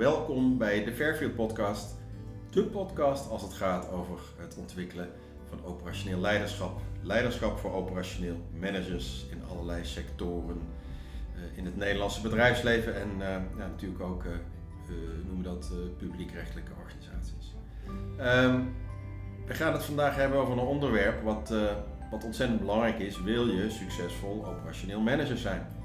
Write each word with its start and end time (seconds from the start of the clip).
welkom 0.00 0.58
bij 0.58 0.84
de 0.84 0.92
Fairfield 0.92 1.34
Podcast. 1.34 1.96
De 2.50 2.62
podcast 2.64 3.30
als 3.30 3.42
het 3.42 3.52
gaat 3.52 3.90
over 3.90 4.18
het 4.36 4.56
ontwikkelen 4.56 5.08
van 5.48 5.64
operationeel 5.64 6.20
leiderschap. 6.20 6.80
Leiderschap 7.02 7.58
voor 7.58 7.72
operationeel 7.72 8.36
managers 8.60 9.26
in 9.30 9.42
allerlei 9.50 9.84
sectoren. 9.84 10.60
eh, 11.34 11.58
in 11.58 11.64
het 11.64 11.76
Nederlandse 11.76 12.20
bedrijfsleven 12.20 12.94
en 12.94 13.10
eh, 13.10 13.28
ja, 13.58 13.66
natuurlijk 13.66 14.00
ook, 14.00 14.24
eh, 14.24 14.30
noemen 15.26 15.44
dat, 15.44 15.72
publiekrechtelijke 15.98 16.72
organisaties. 16.82 17.54
Ehm, 18.18 18.60
we 19.46 19.54
gaan 19.54 19.72
het 19.72 19.84
vandaag 19.84 20.16
hebben 20.16 20.38
over 20.38 20.52
een 20.52 20.58
onderwerp 20.58 21.22
wat, 21.22 21.54
wat 22.10 22.24
ontzettend 22.24 22.60
belangrijk 22.60 22.98
is. 22.98 23.22
Wil 23.22 23.46
je 23.46 23.70
succesvol 23.70 24.46
operationeel 24.46 25.00
manager 25.00 25.38
zijn? 25.38 25.79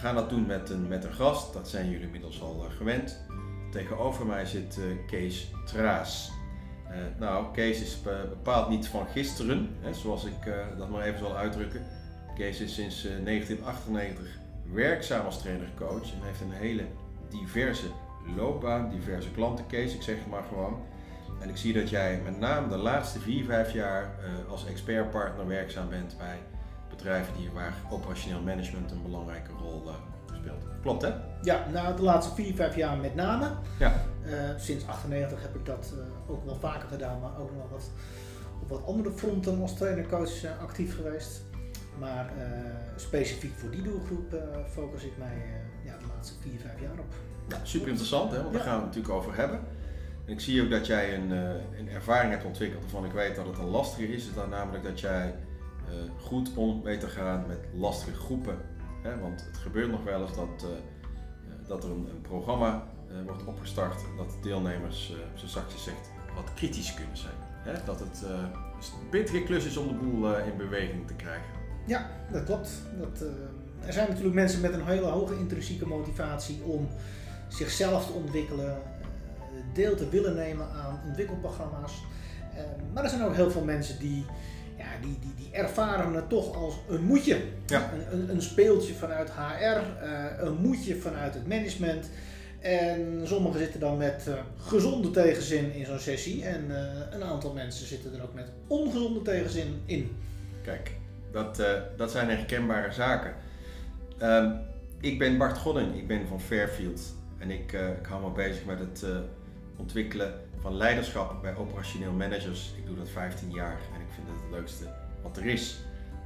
Gaan 0.00 0.14
dat 0.14 0.30
doen 0.30 0.46
met 0.46 0.70
een, 0.70 0.88
met 0.88 1.04
een 1.04 1.12
gast, 1.12 1.52
dat 1.52 1.68
zijn 1.68 1.90
jullie 1.90 2.04
inmiddels 2.04 2.42
al 2.42 2.64
eh, 2.68 2.76
gewend. 2.76 3.20
Tegenover 3.70 4.26
mij 4.26 4.46
zit 4.46 4.78
eh, 4.78 5.06
Kees 5.06 5.50
Traas. 5.66 6.30
Eh, 6.88 6.96
nou, 7.18 7.44
Kees 7.52 7.80
is 7.80 8.02
be- 8.02 8.26
bepaald 8.28 8.68
niet 8.68 8.86
van 8.88 9.06
gisteren, 9.06 9.68
hè, 9.80 9.94
zoals 9.94 10.24
ik 10.24 10.52
dat 10.78 10.88
maar 10.90 11.02
even 11.02 11.18
zal 11.18 11.36
uitdrukken. 11.36 11.82
Kees 12.34 12.60
is 12.60 12.74
sinds 12.74 13.04
eh, 13.04 13.10
1998 13.24 14.26
werkzaam 14.72 15.24
als 15.24 15.38
trainer-coach 15.42 16.02
en 16.12 16.22
heeft 16.22 16.40
een 16.40 16.52
hele 16.52 16.84
diverse 17.28 17.86
loopbaan, 18.36 18.90
diverse 18.90 19.30
klanten. 19.30 19.66
Kees, 19.66 19.94
ik 19.94 20.02
zeg 20.02 20.16
het 20.18 20.26
maar 20.30 20.44
gewoon. 20.48 20.82
En 21.40 21.48
ik 21.48 21.56
zie 21.56 21.72
dat 21.72 21.90
jij 21.90 22.20
met 22.24 22.38
name 22.38 22.68
de 22.68 22.76
laatste 22.76 23.20
4, 23.20 23.44
5 23.44 23.72
jaar 23.72 24.02
eh, 24.02 24.50
als 24.50 24.66
expertpartner 24.66 25.46
werkzaam 25.46 25.88
bent 25.88 26.14
bij 26.18 26.38
bedrijven 26.90 27.34
die, 27.36 27.50
waar 27.50 27.74
operationeel 27.90 28.40
management 28.42 28.90
een 28.90 29.02
belangrijke 29.02 29.50
rol 29.62 29.82
eh, 29.86 29.94
speelt. 30.40 30.64
Klopt 30.82 31.02
hè? 31.02 31.12
Ja, 31.42 31.66
nou 31.72 31.96
de 31.96 32.02
laatste 32.02 32.34
4, 32.34 32.54
5 32.54 32.76
jaar 32.76 32.96
met 32.96 33.14
name. 33.14 33.50
Ja. 33.78 33.92
Eh, 34.24 34.32
sinds 34.56 34.86
98 34.86 35.42
heb 35.42 35.54
ik 35.54 35.66
dat 35.66 35.92
eh, 35.98 36.30
ook 36.30 36.44
wel 36.44 36.56
vaker 36.56 36.88
gedaan, 36.88 37.20
maar 37.20 37.38
ook 37.38 37.50
nog 37.56 37.70
wat, 37.70 37.90
op 38.62 38.68
wat 38.68 38.86
andere 38.86 39.12
fronten 39.12 39.60
als 39.60 39.76
trainer-coach 39.76 40.44
actief 40.60 40.96
geweest. 40.96 41.42
Maar 41.98 42.30
specifiek 42.96 43.52
voor 43.56 43.70
die 43.70 43.82
doelgroep 43.82 44.34
focus 44.70 45.02
ik 45.04 45.12
mij 45.18 45.42
ja, 45.84 45.96
de 45.98 46.04
laatste 46.14 46.34
4, 46.40 46.58
5 46.60 46.80
jaar 46.80 46.98
op. 46.98 47.14
Ja, 47.48 47.56
super 47.62 47.88
interessant, 47.88 48.30
hè? 48.30 48.36
want 48.42 48.52
daar 48.52 48.62
Ja. 48.62 48.68
gaan 48.68 48.78
we 48.78 48.84
het 48.86 48.94
natuurlijk 48.94 49.14
over 49.14 49.36
hebben. 49.36 49.60
En 50.26 50.32
ik 50.32 50.40
zie 50.40 50.62
ook 50.62 50.70
dat 50.70 50.86
jij 50.86 51.14
een, 51.14 51.30
een 51.78 51.88
ervaring 51.94 52.32
hebt 52.32 52.44
ontwikkeld 52.44 52.82
waarvan 52.82 53.04
ik 53.04 53.12
weet 53.12 53.36
dat 53.36 53.46
het 53.46 53.58
een 53.58 53.68
lastige 53.70 54.12
is. 54.12 54.26
Is 54.26 54.34
dan 54.34 54.48
namelijk 54.48 54.84
dat 54.84 55.00
jij 55.00 55.34
goed 56.20 56.54
om 56.54 56.82
weet 56.82 57.00
te 57.00 57.08
gaan 57.08 57.44
met 57.46 57.58
lastige 57.74 58.16
groepen. 58.16 58.58
Hè? 59.02 59.18
Want 59.18 59.44
het 59.46 59.56
gebeurt 59.56 59.90
nog 59.90 60.04
wel 60.04 60.20
eens 60.22 60.34
dat, 60.36 60.64
eh, 60.64 60.68
eh, 60.70 61.68
dat 61.68 61.84
er 61.84 61.90
een, 61.90 62.08
een 62.10 62.20
programma 62.20 62.86
eh, 63.08 63.16
wordt 63.26 63.44
opgestart 63.44 64.00
dat 64.16 64.30
de 64.30 64.36
deelnemers, 64.42 65.12
eh 65.12 65.38
zo 65.40 65.46
zachtjes 65.46 65.82
zegt, 65.84 66.10
wat 66.34 66.54
kritisch 66.54 66.94
kunnen 66.94 67.16
zijn. 67.16 67.34
Hè? 67.62 67.72
Dat 67.84 68.00
het 68.00 68.24
eh, 68.24 68.30
een 69.00 69.08
pittige 69.10 69.42
klus 69.42 69.64
is 69.64 69.76
om 69.76 69.88
de 69.88 69.94
boel 69.94 70.36
eh, 70.36 70.46
in 70.46 70.56
beweging 70.56 71.06
te 71.06 71.14
krijgen. 71.14 71.58
Ja, 71.86 72.10
dat 72.32 72.44
klopt. 72.44 72.70
Dat, 73.00 73.22
eh, 73.22 73.86
er 73.86 73.92
zijn 73.92 74.08
natuurlijk 74.08 74.34
mensen 74.34 74.60
met 74.60 74.72
een 74.72 74.86
hele 74.86 75.06
hoge 75.06 75.38
intrinsieke 75.38 75.86
motivatie 75.86 76.62
om 76.62 76.88
zichzelf 77.48 78.06
te 78.06 78.12
ontwikkelen, 78.12 78.76
eh, 78.76 78.82
deel 79.72 79.96
te 79.96 80.08
willen 80.08 80.34
nemen 80.34 80.66
aan 80.70 81.00
ontwikkelprogramma's. 81.06 82.04
Eh, 82.54 82.62
maar 82.94 83.04
er 83.04 83.10
zijn 83.10 83.24
ook 83.24 83.34
heel 83.34 83.50
veel 83.50 83.64
mensen 83.64 83.98
die, 83.98 84.26
die, 85.00 85.18
die, 85.20 85.34
die 85.36 85.52
ervaren 85.52 86.14
het 86.14 86.28
toch 86.28 86.54
als 86.54 86.74
een 86.88 87.04
moetje. 87.04 87.36
Ja. 87.66 87.90
Een, 87.92 88.18
een, 88.18 88.30
een 88.30 88.42
speeltje 88.42 88.94
vanuit 88.94 89.30
HR, 89.30 90.04
eh, 90.04 90.24
een 90.38 90.54
moetje 90.54 90.96
vanuit 90.96 91.34
het 91.34 91.46
management. 91.46 92.10
En 92.60 93.20
sommigen 93.24 93.58
zitten 93.58 93.80
dan 93.80 93.96
met 93.96 94.26
eh, 94.28 94.34
gezonde 94.56 95.10
tegenzin 95.10 95.72
in 95.72 95.86
zo'n 95.86 95.98
sessie. 95.98 96.44
En 96.44 96.76
eh, 96.76 97.00
een 97.10 97.22
aantal 97.22 97.52
mensen 97.52 97.86
zitten 97.86 98.14
er 98.14 98.22
ook 98.22 98.34
met 98.34 98.48
ongezonde 98.66 99.22
tegenzin 99.22 99.82
in. 99.86 100.16
Kijk, 100.62 100.90
dat, 101.32 101.58
eh, 101.58 101.72
dat 101.96 102.10
zijn 102.10 102.28
herkenbare 102.28 102.92
zaken. 102.92 103.34
Ehm, 104.18 104.52
ik 105.00 105.18
ben 105.18 105.38
Bart 105.38 105.58
Godding, 105.58 105.96
ik 105.96 106.06
ben 106.06 106.26
van 106.26 106.40
Fairfield 106.40 107.00
en 107.38 107.50
ik, 107.50 107.72
eh, 107.72 107.88
ik 107.88 108.06
hou 108.06 108.22
me 108.22 108.30
bezig 108.30 108.64
met 108.64 108.78
het 108.78 109.04
ontwikkelen 109.76 110.32
van 110.60 110.76
leiderschap 110.76 111.42
bij 111.42 111.56
operationeel 111.56 112.12
managers. 112.12 112.74
Ik 112.76 112.86
doe 112.86 112.96
dat 112.96 113.08
15 113.08 113.50
jaar 113.50 113.78
en 113.94 114.00
ik 114.00 114.06
vind 114.14 114.26
het 114.28 114.36
het 114.42 114.50
leukste 114.50 114.84
wat 115.22 115.36
er 115.36 115.46
is. 115.46 115.80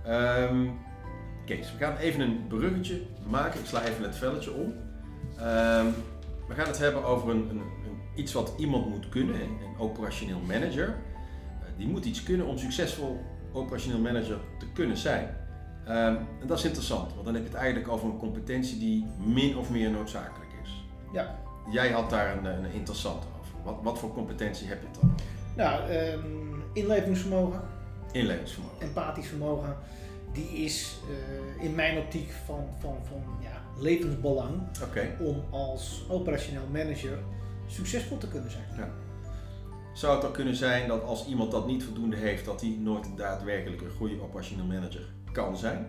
Ehm, 0.05 0.67
Kees, 1.45 1.73
we 1.73 1.79
gaan 1.79 1.97
even 1.97 2.21
een 2.21 2.47
bruggetje 2.49 3.03
maken. 3.29 3.61
Ik 3.61 3.67
sla 3.67 3.83
even 3.85 4.03
het 4.03 4.17
velletje 4.17 4.53
om. 4.53 4.75
Ehm, 5.39 5.87
we 6.49 6.55
gaan 6.55 6.67
het 6.67 6.79
hebben 6.79 7.05
over 7.05 7.31
een, 7.31 7.49
een, 7.51 7.57
een- 7.59 8.03
iets 8.15 8.33
wat 8.33 8.53
iemand 8.59 8.89
moet 8.89 9.09
kunnen, 9.09 9.41
een 9.41 9.79
operationeel 9.79 10.41
manager. 10.47 10.89
Eh, 10.89 11.67
die 11.77 11.89
moet 11.89 12.05
iets 12.05 12.23
kunnen 12.23 12.47
om 12.47 12.59
succesvol 12.59 13.21
operationeel 13.53 13.99
manager 14.01 14.37
te 14.59 14.67
kunnen 14.73 14.97
zijn. 14.97 15.37
Ehm, 15.87 16.17
en 16.41 16.47
dat 16.47 16.59
is 16.59 16.65
interessant, 16.65 17.13
want 17.13 17.25
dan 17.25 17.35
heb 17.35 17.43
je 17.43 17.49
het 17.49 17.59
eigenlijk 17.59 17.89
over 17.93 18.09
een 18.09 18.17
competentie 18.19 18.79
die 18.79 19.07
min 19.19 19.57
of 19.57 19.71
meer 19.71 19.91
noodzakelijk 19.91 20.51
is. 20.63 20.85
Ja. 21.13 21.39
Jij 21.71 21.91
had 21.91 22.11
daar 22.11 22.37
een, 22.37 22.45
een 22.45 22.73
interessante. 22.73 23.27
Wat, 23.65 23.75
wat 23.83 23.99
voor 23.99 24.13
competentie 24.13 24.67
heb 24.69 24.81
je 24.83 25.01
dan? 25.01 25.15
Nou, 25.57 25.91
ehm, 25.91 26.21
inlevingsvermogen, 26.73 27.61
Inlevingsvermogen. 28.13 28.81
empathisch 28.81 29.27
vermogen, 29.27 29.77
die 30.33 30.49
is 30.49 30.97
eh, 31.59 31.65
in 31.65 31.75
mijn 31.75 31.99
optiek 31.99 32.31
van, 32.47 32.67
van, 32.81 32.97
van 33.09 33.23
ja, 33.41 33.63
levensbelang 33.81 34.53
Oké. 34.83 35.17
om 35.21 35.45
als 35.51 36.05
operationeel 36.09 36.67
manager 36.73 37.19
succesvol 37.67 38.19
te 38.19 38.29
kunnen 38.29 38.51
zijn. 38.51 38.65
Zou 39.95 40.13
het 40.13 40.23
dan 40.23 40.33
kunnen 40.33 40.55
zijn 40.55 40.89
dat 40.89 41.03
als 41.05 41.27
iemand 41.27 41.51
dat 41.51 41.67
niet 41.67 41.85
voldoende 41.85 42.17
heeft, 42.17 42.45
dat 42.45 42.61
hij 42.61 42.77
nooit 42.81 43.07
daadwerkelijk 43.17 43.83
een 43.83 43.91
goede 43.91 44.21
operationeel 44.23 44.65
manager 44.65 45.07
kan 45.33 45.57
zijn? 45.57 45.87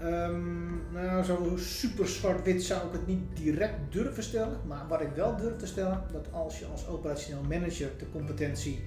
Ehm, 0.00 0.92
nou, 0.92 1.22
zo 1.24 1.52
super 1.56 2.08
zwart-wit 2.08 2.62
zou 2.62 2.86
ik 2.86 2.92
het 2.92 3.06
niet 3.06 3.36
direct 3.36 3.74
durven 3.92 4.22
stellen. 4.22 4.60
Maar 4.66 4.88
wat 4.88 5.00
ik 5.00 5.08
wel 5.14 5.36
durf 5.36 5.56
te 5.56 5.66
stellen, 5.66 6.02
dat 6.12 6.32
als 6.32 6.58
je 6.58 6.66
als 6.66 6.86
operationeel 6.86 7.42
manager 7.42 7.90
de 7.98 8.10
competentie 8.12 8.84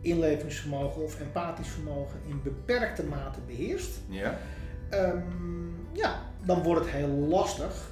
inlevingsvermogen 0.00 1.02
of 1.02 1.20
empathisch 1.20 1.68
vermogen 1.68 2.20
in 2.26 2.42
beperkte 2.42 3.04
mate 3.04 3.38
beheerst, 3.46 4.00
Ja. 4.08 4.38
ehm, 4.88 5.22
ja, 5.92 6.22
dan 6.44 6.62
wordt 6.62 6.80
het 6.80 6.90
heel 6.90 7.08
lastig 7.08 7.90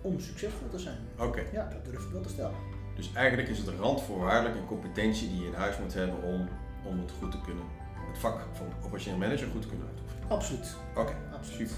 om 0.00 0.20
succesvol 0.20 0.68
te 0.68 0.78
zijn. 0.78 0.98
Oké. 1.18 1.42
Ja, 1.52 1.68
dat 1.72 1.84
durf 1.84 2.04
ik 2.04 2.10
wel 2.12 2.20
te 2.22 2.28
stellen. 2.28 2.54
Dus 2.96 3.10
eigenlijk 3.14 3.48
is 3.48 3.58
het 3.58 3.66
een 3.66 3.76
randvoorwaardelijk 3.76 4.56
een 4.56 4.66
competentie 4.66 5.28
die 5.28 5.40
je 5.40 5.46
in 5.46 5.54
huis 5.54 5.78
moet 5.78 5.94
hebben 5.94 6.22
om, 6.22 6.48
om 6.84 6.98
het 7.00 7.10
goed 7.18 7.30
te 7.30 7.40
kunnen, 7.40 7.64
het 8.08 8.18
vak 8.18 8.40
van 8.52 8.66
operationeel 8.84 9.18
manager 9.18 9.48
goed 9.48 9.62
te 9.62 9.68
kunnen 9.68 9.86
uitoefenen. 9.86 10.07
Absoluut. 10.28 10.76
Oké. 10.96 11.12
Absoluut. 11.32 11.72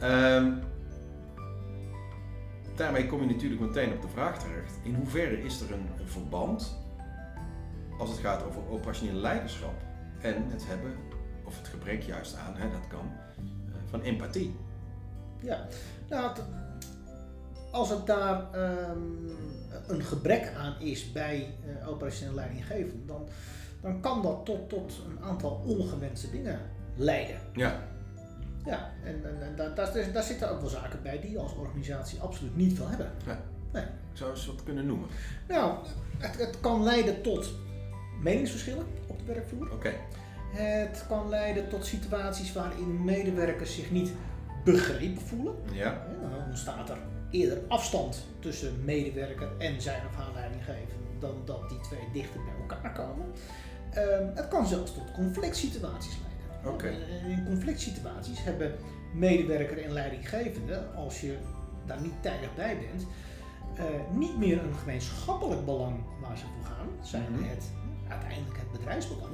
Ehm, 0.00 0.52
daarmee 2.76 3.06
kom 3.06 3.20
je 3.20 3.26
natuurlijk 3.26 3.60
meteen 3.60 3.92
op 3.92 4.02
de 4.02 4.08
vraag 4.08 4.42
terecht. 4.42 4.78
In 4.82 4.94
hoeverre 4.94 5.42
is 5.42 5.60
er 5.60 5.72
een, 5.72 5.88
een 5.98 6.08
verband 6.08 6.76
als 7.98 8.10
het 8.10 8.18
gaat 8.18 8.44
over 8.44 8.68
operationeel 8.70 9.20
leiderschap 9.20 9.74
en 10.20 10.50
het 10.50 10.66
hebben, 10.66 10.94
of 11.44 11.58
het 11.58 11.68
gebrek 11.68 12.02
juist 12.02 12.36
aan, 12.36 12.56
hè, 12.56 12.70
dat 12.70 12.86
kan, 12.88 13.12
eh, 13.36 13.74
van 13.90 14.00
empathie? 14.00 14.56
Ja, 15.40 15.66
nou, 16.08 16.36
als 17.70 17.90
het 17.90 18.06
daar 18.06 18.52
ehm, 18.52 18.98
een 19.86 20.02
gebrek 20.02 20.52
aan 20.56 20.80
is 20.80 21.12
bij 21.12 21.54
eh 21.80 21.88
operationeel 21.88 22.34
leidinggevende, 22.34 23.04
dan, 23.06 23.28
dan 23.80 24.00
kan 24.00 24.22
dat 24.22 24.44
tot, 24.44 24.68
tot 24.68 25.02
een 25.08 25.24
aantal 25.24 25.62
ongewenste 25.66 26.30
dingen 26.30 26.60
leiden. 26.98 27.40
Ja. 27.54 27.82
Ja, 28.64 28.90
en, 29.04 29.24
en, 29.24 29.42
en 29.42 29.56
daar, 29.56 29.74
daar, 29.74 30.12
daar 30.12 30.22
zitten 30.22 30.50
ook 30.50 30.60
wel 30.60 30.70
zaken 30.70 31.02
bij 31.02 31.20
die 31.20 31.30
je 31.30 31.38
als 31.38 31.54
organisatie 31.54 32.20
absoluut 32.20 32.56
niet 32.56 32.76
wil 32.76 32.88
hebben. 32.88 33.10
Ik 33.72 34.24
zou 34.24 34.30
eens 34.30 34.46
wat 34.46 34.62
kunnen 34.62 34.86
noemen. 34.86 35.08
Nou, 35.48 35.74
het, 36.18 36.38
het 36.38 36.60
kan 36.60 36.82
leiden 36.82 37.22
tot 37.22 37.50
meningsverschillen 38.22 38.86
op 39.06 39.18
de 39.18 39.24
werkvloer. 39.24 39.72
Oké. 39.72 39.92
Het 40.50 41.04
kan 41.08 41.28
leiden 41.28 41.68
tot 41.68 41.86
situaties 41.86 42.52
waarin 42.52 43.04
medewerkers 43.04 43.74
zich 43.74 43.90
niet 43.90 44.10
begrepen 44.64 45.22
voelen. 45.22 45.54
Ja. 45.72 45.84
Ja, 45.84 46.28
dan 46.28 46.44
ontstaat 46.46 46.90
er 46.90 46.98
eerder 47.30 47.58
afstand 47.68 48.24
tussen 48.40 48.84
medewerker 48.84 49.48
en 49.58 49.80
zijn 49.80 50.02
of 50.06 50.14
haar 50.16 50.34
leidinggevende 50.34 50.94
dan 51.18 51.42
dat 51.44 51.68
die 51.68 51.80
twee 51.80 52.08
dichter 52.12 52.40
bij 52.44 52.54
elkaar 52.60 52.92
komen. 52.92 53.26
Ehm, 53.90 54.26
het 54.34 54.48
kan 54.48 54.66
zelfs 54.66 54.94
tot 54.94 55.12
conflict 55.12 55.56
situaties 55.56 56.12
leiden. 56.12 56.27
Oké. 56.64 56.86
En 56.88 57.30
In 57.30 57.44
conflict 57.46 57.80
situaties 57.80 58.44
hebben 58.44 58.74
medewerker 59.14 59.84
en 59.84 59.92
leidinggevende, 59.92 60.86
als 60.96 61.20
je 61.20 61.36
daar 61.86 62.00
niet 62.00 62.22
tijdig 62.22 62.54
bij 62.54 62.78
bent, 62.78 63.06
eh, 63.74 63.84
niet 64.16 64.38
meer 64.38 64.62
een 64.62 64.74
gemeenschappelijk 64.74 65.64
belang 65.64 65.96
waar 66.20 66.36
ze 66.38 66.44
voor 66.44 66.64
gaan, 66.76 66.88
zijn 67.06 67.32
Mhm. 67.32 67.42
het 67.48 67.64
uiteindelijk 68.08 68.58
het 68.58 68.72
bedrijfsbelang, 68.72 69.32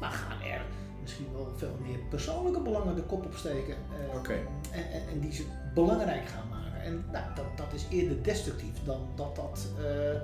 maar 0.00 0.10
gaan 0.10 0.40
er 0.42 0.60
misschien 1.02 1.26
wel 1.32 1.52
veel 1.56 1.76
meer 1.86 1.98
persoonlijke 2.10 2.60
belangen 2.60 2.94
de 2.94 3.02
kop 3.02 3.24
opsteken. 3.24 3.74
eh, 4.10 4.16
Oké. 4.16 4.32
en, 4.72 4.90
en, 4.92 5.02
en 5.12 5.20
die 5.20 5.32
ze 5.32 5.44
belangrijk 5.74 6.26
gaan 6.28 6.48
maken. 6.48 6.80
En 6.82 7.04
nou, 7.12 7.24
dat, 7.34 7.44
dat 7.56 7.72
is 7.72 7.86
eerder 7.90 8.22
destructief 8.22 8.84
dan 8.84 9.00
dat 9.14 9.36
dat 9.36 9.66
eh, 9.78 10.20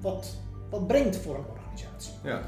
wat, 0.00 0.36
wat 0.70 0.86
brengt 0.86 1.16
voor 1.16 1.34
een 1.34 1.44
organisatie. 1.50 2.12
Ja. 2.22 2.42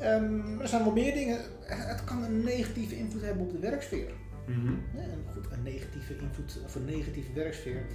Ehm, 0.00 0.60
er 0.60 0.68
zijn 0.68 0.84
wel 0.84 0.92
meer 0.92 1.14
dingen. 1.14 1.38
Het 1.64 2.04
kan 2.04 2.22
een 2.22 2.44
negatieve 2.44 2.96
invloed 2.96 3.22
hebben 3.22 3.42
op 3.42 3.52
de 3.52 3.58
werksfeer. 3.58 4.10
Mhm. 4.46 4.72
Ja, 4.94 5.02
goed, 5.34 5.52
een 5.52 5.62
negatieve 5.62 6.16
invloed 6.16 6.60
of 6.64 6.74
een 6.74 6.84
negatieve 6.84 7.32
werksfeer, 7.32 7.86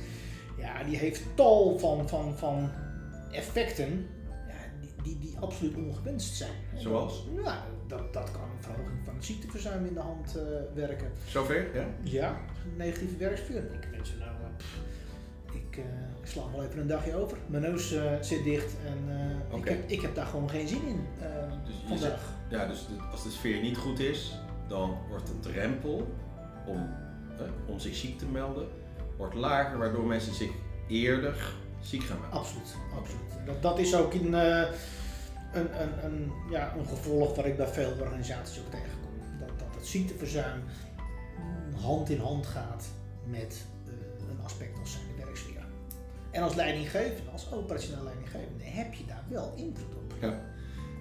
ja, 0.58 0.84
die 0.84 0.98
heeft 0.98 1.24
tal 1.36 1.80
van, 1.80 2.10
van, 2.10 2.38
van 2.38 2.72
effecten 3.32 4.08
ja, 4.48 4.56
die, 5.04 5.20
die, 5.20 5.38
absoluut 5.40 5.76
ongewenst 5.76 6.36
zijn. 6.36 6.52
Zoals? 6.76 7.28
Ja, 7.44 7.64
dat, 7.88 8.14
dat 8.14 8.32
kan 8.32 8.42
een 8.42 8.64
verhoging 8.64 9.00
van 9.06 9.16
het 9.16 9.26
ziekteverzuim 9.26 9.86
in 9.86 9.94
de 9.94 10.00
hand 10.00 10.38
eh, 10.38 10.44
werken. 10.74 11.12
Zover, 11.28 11.76
ja? 11.76 11.88
Ja, 12.04 12.40
negatieve 12.76 13.18
werksfeer. 13.18 13.64
Ik 13.74 13.88
mensen 13.92 14.18
nou, 14.18 14.35
ik, 15.56 15.78
eh, 15.78 15.84
ik 16.22 16.26
sla 16.28 16.42
wel 16.52 16.64
even 16.64 16.80
een 16.80 16.88
dagje 16.88 17.16
over. 17.16 17.38
Mijn 17.48 17.64
neus 17.64 17.94
eh, 17.94 18.12
zit 18.22 18.44
dicht 18.44 18.76
en 18.86 19.20
eh, 19.52 19.58
ik, 19.58 19.66
heb, 19.66 19.90
ik 19.90 20.02
heb 20.02 20.16
daar 20.16 20.26
gewoon 20.26 20.50
geen 20.50 20.68
zin 20.68 20.88
in 20.88 21.06
Dus 21.66 21.76
vandaag. 21.88 22.22
Ja, 22.50 22.66
dus 22.68 22.80
de- 22.88 23.04
als 23.12 23.24
de 23.24 23.30
sfeer 23.30 23.62
niet 23.62 23.78
goed 23.78 24.00
is, 24.00 24.40
dan 24.68 24.98
wordt 25.10 25.28
de 25.28 25.40
drempel 25.40 26.14
om, 26.66 26.90
eh, 27.38 27.44
om 27.66 27.80
zich 27.80 27.96
ziek 27.96 28.18
te 28.18 28.26
melden, 28.26 28.68
wordt 29.18 29.34
lager, 29.36 29.78
waardoor 29.78 30.06
mensen 30.06 30.34
zich 30.34 30.52
eerder 30.88 31.54
ziek 31.82 32.04
gaan 32.04 32.20
melden. 32.20 32.40
Absoluut, 32.40 32.76
absoluut. 32.98 33.46
Dat, 33.46 33.62
dat 33.62 33.80
is 33.80 33.96
ook 33.96 34.14
in, 34.14 34.34
een, 34.34 34.68
een, 35.54 36.06
een, 36.06 36.32
ja, 36.50 36.74
een 36.78 36.86
gevolg 36.88 37.36
wat 37.36 37.46
ik 37.46 37.58
bij 37.58 37.68
veel 37.68 37.92
organisaties 38.00 38.60
ook 38.60 38.72
tegenkom. 38.72 39.12
Dat, 39.40 39.60
dat 39.60 39.68
het 39.76 39.88
ziekteverzuim 39.88 40.64
hand 41.82 42.10
in 42.10 42.20
hand 42.20 42.46
gaat 42.46 42.86
met 43.24 43.66
een 44.30 44.40
aspect 44.44 44.80
als 44.80 44.92
zijn. 44.92 45.04
En 46.36 46.44
als 46.44 46.56
leidinggevende, 46.56 47.32
als 47.32 47.52
operationeel 47.52 48.04
leidinggevende, 48.04 48.64
heb 48.64 48.94
je 48.94 49.06
daar 49.06 49.24
wel 49.30 49.54
invloed 49.56 49.94
op. 49.96 50.14
Ja. 50.22 50.42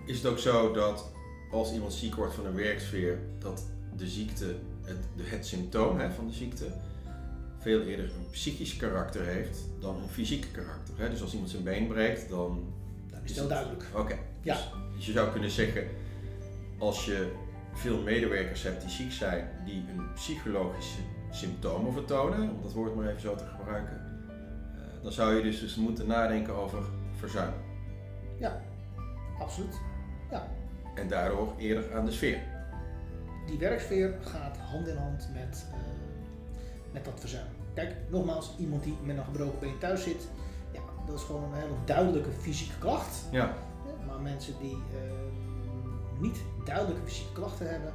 Is 0.06 0.16
het 0.16 0.26
ook 0.26 0.38
zo 0.38 0.72
dat 0.72 1.12
als 1.50 1.72
iemand 1.72 1.92
ziek 1.92 2.14
wordt 2.14 2.34
van 2.34 2.46
een 2.46 2.54
werksfeer, 2.54 3.18
dat 3.38 3.62
de 3.96 4.06
ziekte, 4.08 4.54
het, 4.82 4.96
de- 5.16 5.22
het 5.24 5.46
symptoom 5.46 5.98
hè, 5.98 6.10
van 6.10 6.26
de 6.26 6.32
ziekte, 6.32 6.64
veel 7.58 7.80
eerder 7.82 8.04
een 8.04 8.30
psychisch 8.30 8.76
karakter 8.76 9.24
heeft 9.26 9.58
dan 9.80 9.96
een 10.02 10.08
fysiek 10.08 10.46
karakter? 10.52 10.94
Hè? 10.98 11.10
Dus 11.10 11.22
als 11.22 11.32
iemand 11.32 11.50
zijn 11.50 11.62
been 11.62 11.86
breekt, 11.86 12.28
dan 12.28 12.72
Dat 13.10 13.20
is 13.24 13.36
heel 13.36 13.48
duidelijk. 13.48 13.84
Oké. 13.94 14.18
Ja. 14.42 14.54
Dus, 14.54 14.64
dus 14.96 15.06
je 15.06 15.12
zou 15.12 15.30
kunnen 15.30 15.50
zeggen, 15.50 15.86
als 16.78 17.04
je 17.04 17.32
veel 17.72 18.00
medewerkers 18.02 18.62
hebt 18.62 18.80
die 18.80 18.90
ziek 18.90 19.12
zijn, 19.12 19.48
die 19.64 19.74
een 19.96 20.12
psychologische 20.14 20.98
symptomen 21.30 21.92
vertonen, 21.92 22.50
om 22.50 22.62
dat 22.62 22.72
woord 22.72 22.94
maar 22.94 23.08
even 23.08 23.20
zo 23.20 23.34
te 23.34 23.44
gebruiken, 23.44 24.13
dan 25.04 25.12
zou 25.12 25.34
je 25.34 25.42
dus, 25.42 25.60
dus 25.60 25.76
moeten 25.76 26.06
nadenken 26.06 26.54
over 26.54 26.82
verzuim. 27.18 27.52
Absoluut. 29.38 29.74
En 30.94 31.08
daardoor 31.08 31.54
eerder 31.58 31.94
aan 31.94 32.04
de 32.04 32.12
sfeer. 32.12 32.38
Die 33.46 33.58
werksfeer 33.58 34.18
gaat 34.20 34.56
hand 34.56 34.88
in 34.88 34.96
hand 34.96 35.28
met, 35.32 35.66
eh, 35.72 35.78
met 36.92 37.04
dat 37.04 37.20
verzuim. 37.20 37.46
Kijk, 37.74 37.94
nogmaals, 38.08 38.54
iemand 38.58 38.82
die 38.82 38.96
met 39.02 39.16
een 39.16 39.24
gebroken 39.24 39.58
been 39.60 39.78
thuis 39.78 40.02
zit, 40.02 40.28
ja, 40.72 40.80
dat 41.06 41.18
is 41.18 41.24
gewoon 41.24 41.42
een 41.42 41.60
hele 41.60 41.74
duidelijke 41.84 42.30
fysieke 42.30 42.78
klacht. 42.78 43.24
Ja, 43.30 43.38
Ja, 43.86 44.06
Maar 44.06 44.20
mensen 44.20 44.54
die 44.60 44.76
ehm, 44.94 46.20
niet 46.20 46.38
duidelijke 46.64 47.02
fysieke 47.04 47.32
klachten 47.32 47.70
hebben, 47.70 47.92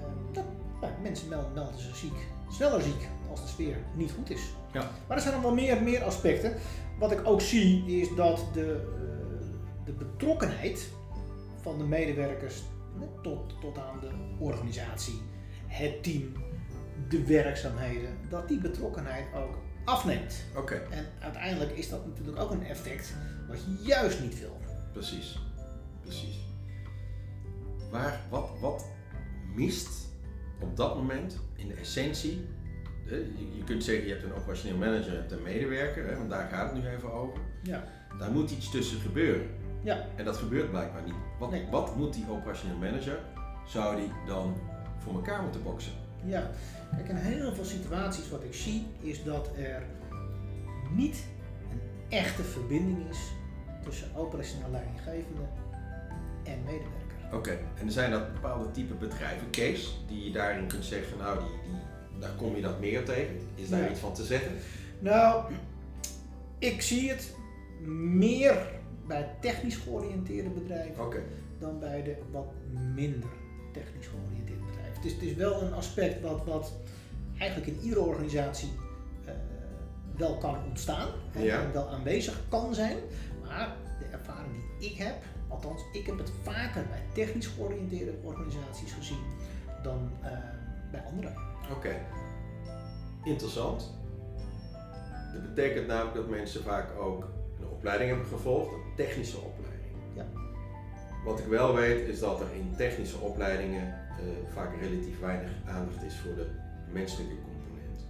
ehm, 0.00 0.32
dat, 0.32 0.44
nou, 0.80 0.92
mensen 1.02 1.28
melden, 1.28 1.52
melden 1.52 1.80
zich 1.80 1.96
ziek, 1.96 2.26
sneller 2.50 2.82
ziek 2.82 3.08
als 3.32 3.42
de 3.42 3.48
sfeer 3.48 3.76
niet 3.94 4.12
goed 4.12 4.30
is. 4.30 4.40
Ja. 4.72 4.90
Maar 5.08 5.16
er 5.16 5.22
zijn 5.22 5.34
nog 5.34 5.42
wel 5.42 5.54
meer, 5.54 5.82
meer 5.82 6.02
aspecten. 6.04 6.54
Wat 6.98 7.12
ik 7.12 7.26
ook 7.26 7.40
zie 7.40 8.00
is 8.00 8.14
dat 8.16 8.44
de, 8.52 8.88
eh, 8.96 9.46
de 9.84 9.92
betrokkenheid 9.92 10.88
van 11.60 11.78
de 11.78 11.84
medewerkers 11.84 12.62
tot, 13.22 13.60
tot 13.60 13.78
aan 13.78 14.00
de 14.00 14.10
organisatie, 14.38 15.20
het 15.66 16.02
team, 16.02 16.32
de 17.08 17.24
werkzaamheden, 17.26 18.16
dat 18.28 18.48
die 18.48 18.58
betrokkenheid 18.60 19.26
ook 19.34 19.58
afneemt. 19.84 20.34
oké, 20.56 20.74
En 20.74 21.06
uiteindelijk 21.20 21.70
is 21.70 21.88
dat 21.88 22.06
natuurlijk 22.06 22.38
ook 22.38 22.50
een 22.50 22.64
effect 22.66 23.14
wat 23.48 23.58
je 23.64 23.84
juist 23.84 24.20
niet 24.20 24.40
wil. 24.40 24.56
precies. 24.92 25.38
Precies. 26.00 26.38
Waar, 27.90 28.20
wat, 28.30 28.50
wat 28.60 28.84
mist 29.54 29.88
op 30.60 30.76
dat 30.76 30.96
moment 30.96 31.38
in 31.56 31.68
de 31.68 31.74
essentie? 31.74 32.46
Je, 33.56 33.64
kunt 33.64 33.84
zeggen, 33.84 34.06
je 34.06 34.12
hebt 34.12 34.24
een 34.24 34.34
operationeel 34.34 34.76
manager, 34.76 35.12
je 35.12 35.18
hebt 35.18 35.32
een 35.32 35.42
medewerker, 35.42 36.06
hè, 36.06 36.16
want 36.16 36.30
daar 36.30 36.48
gaat 36.48 36.72
het 36.72 36.82
nu 36.82 36.88
even 36.88 37.12
over. 37.12 37.38
Ja. 37.62 37.84
Daar 38.18 38.30
moet 38.30 38.50
iets 38.50 38.70
tussen 38.70 39.00
gebeuren. 39.00 39.46
Ja. 39.82 40.06
En 40.16 40.24
dat 40.24 40.36
gebeurt 40.36 40.70
blijkbaar 40.70 41.02
niet. 41.02 41.14
Wat, 41.38 41.50
Nee. 41.50 41.66
wat 41.70 41.96
moet 41.96 42.14
die 42.14 42.24
operationeel 42.30 42.76
manager, 42.76 43.18
zou 43.66 43.96
die 43.96 44.10
dan 44.26 44.54
voor 44.98 45.14
elkaar 45.14 45.42
moeten 45.42 45.62
boksen? 45.62 45.92
Ja, 46.24 46.50
kijk, 46.96 47.08
in 47.08 47.16
heel 47.16 47.54
veel 47.54 47.64
situaties 47.64 48.30
wat 48.30 48.44
ik 48.44 48.54
zie 48.54 48.86
is 49.00 49.24
dat 49.24 49.50
er 49.56 49.82
niet 50.90 51.24
een 51.70 51.80
echte 52.18 52.42
verbinding 52.42 53.08
is 53.10 53.18
tussen 53.84 54.08
operationeel 54.14 54.70
leidinggevende 54.70 55.42
en 56.44 56.58
medewerker. 56.64 57.00
Oké, 57.32 57.58
en 57.80 57.90
zijn 57.90 58.10
dat 58.10 58.32
bepaalde 58.32 58.70
type 58.70 58.94
bedrijven, 58.94 59.50
Kees, 59.50 59.98
die 60.08 60.24
je 60.24 60.30
daarin 60.30 60.66
kunt 60.66 60.84
zeggen, 60.84 61.18
nou, 61.18 61.38
die, 61.38 61.48
die, 61.70 61.80
daar 62.22 62.34
kom 62.36 62.56
je 62.56 62.62
dat 62.62 62.80
meer 62.80 63.04
tegen? 63.04 63.34
Is 63.54 63.68
daar 63.68 63.82
Ja. 63.82 63.90
iets 63.90 64.00
van 64.00 64.12
te 64.14 64.24
zeggen? 64.24 64.52
Nou, 64.98 65.52
ik 66.58 66.82
zie 66.82 67.10
het 67.10 67.34
meer 67.88 68.56
bij 69.06 69.28
technisch 69.40 69.76
georiënteerde 69.76 70.48
bedrijven 70.48 71.22
dan 71.58 71.78
bij 71.78 72.02
de 72.02 72.16
wat 72.30 72.52
minder 72.94 73.28
technisch 73.72 74.06
georiënteerde 74.06 74.64
bedrijven. 74.64 74.94
Het 74.94 75.04
is, 75.04 75.12
het 75.12 75.22
is 75.22 75.34
wel 75.34 75.62
een 75.62 75.72
aspect 75.72 76.20
wat, 76.20 76.44
wat 76.44 76.72
eigenlijk 77.38 77.70
in 77.72 77.80
iedere 77.82 78.00
organisatie 78.00 78.70
eh, 79.24 79.32
wel 80.16 80.38
kan 80.38 80.56
ontstaan 80.68 81.08
en 81.32 81.42
Ja. 81.42 81.70
wel 81.72 81.88
aanwezig 81.88 82.40
kan 82.48 82.74
zijn. 82.74 82.96
Maar 83.44 83.76
de 83.98 84.04
ervaring 84.16 84.52
die 84.78 84.90
ik 84.90 84.96
heb, 84.98 85.14
althans 85.48 85.82
ik 85.92 86.06
heb 86.06 86.18
het 86.18 86.32
vaker 86.42 86.86
bij 86.88 87.02
technisch 87.24 87.46
georiënteerde 87.46 88.12
organisaties 88.22 88.92
gezien 88.92 89.22
dan 89.82 90.10
eh, 90.22 90.30
bij 90.90 91.02
andere. 91.10 91.32
Oké. 91.70 91.94
Interessant. 93.24 93.90
Dat 95.32 95.54
betekent 95.54 95.86
namelijk 95.86 96.14
dat 96.14 96.28
mensen 96.28 96.62
vaak 96.62 96.98
ook 97.00 97.28
een 97.60 97.68
opleiding 97.68 98.10
hebben 98.10 98.28
gevolgd, 98.28 98.72
een 98.72 98.94
technische 98.96 99.36
opleiding. 99.36 99.96
Ja. 100.14 100.26
Wat 101.24 101.38
ik 101.38 101.46
wel 101.46 101.74
weet 101.74 102.08
is 102.08 102.18
dat 102.18 102.40
er 102.40 102.46
in 102.54 102.74
technische 102.76 103.18
opleidingen 103.18 103.82
eh, 103.88 104.52
vaak 104.54 104.80
relatief 104.80 105.20
weinig 105.20 105.50
aandacht 105.68 106.02
is 106.02 106.16
voor 106.18 106.34
de 106.34 106.46
menselijke 106.92 107.34
component. 107.34 108.06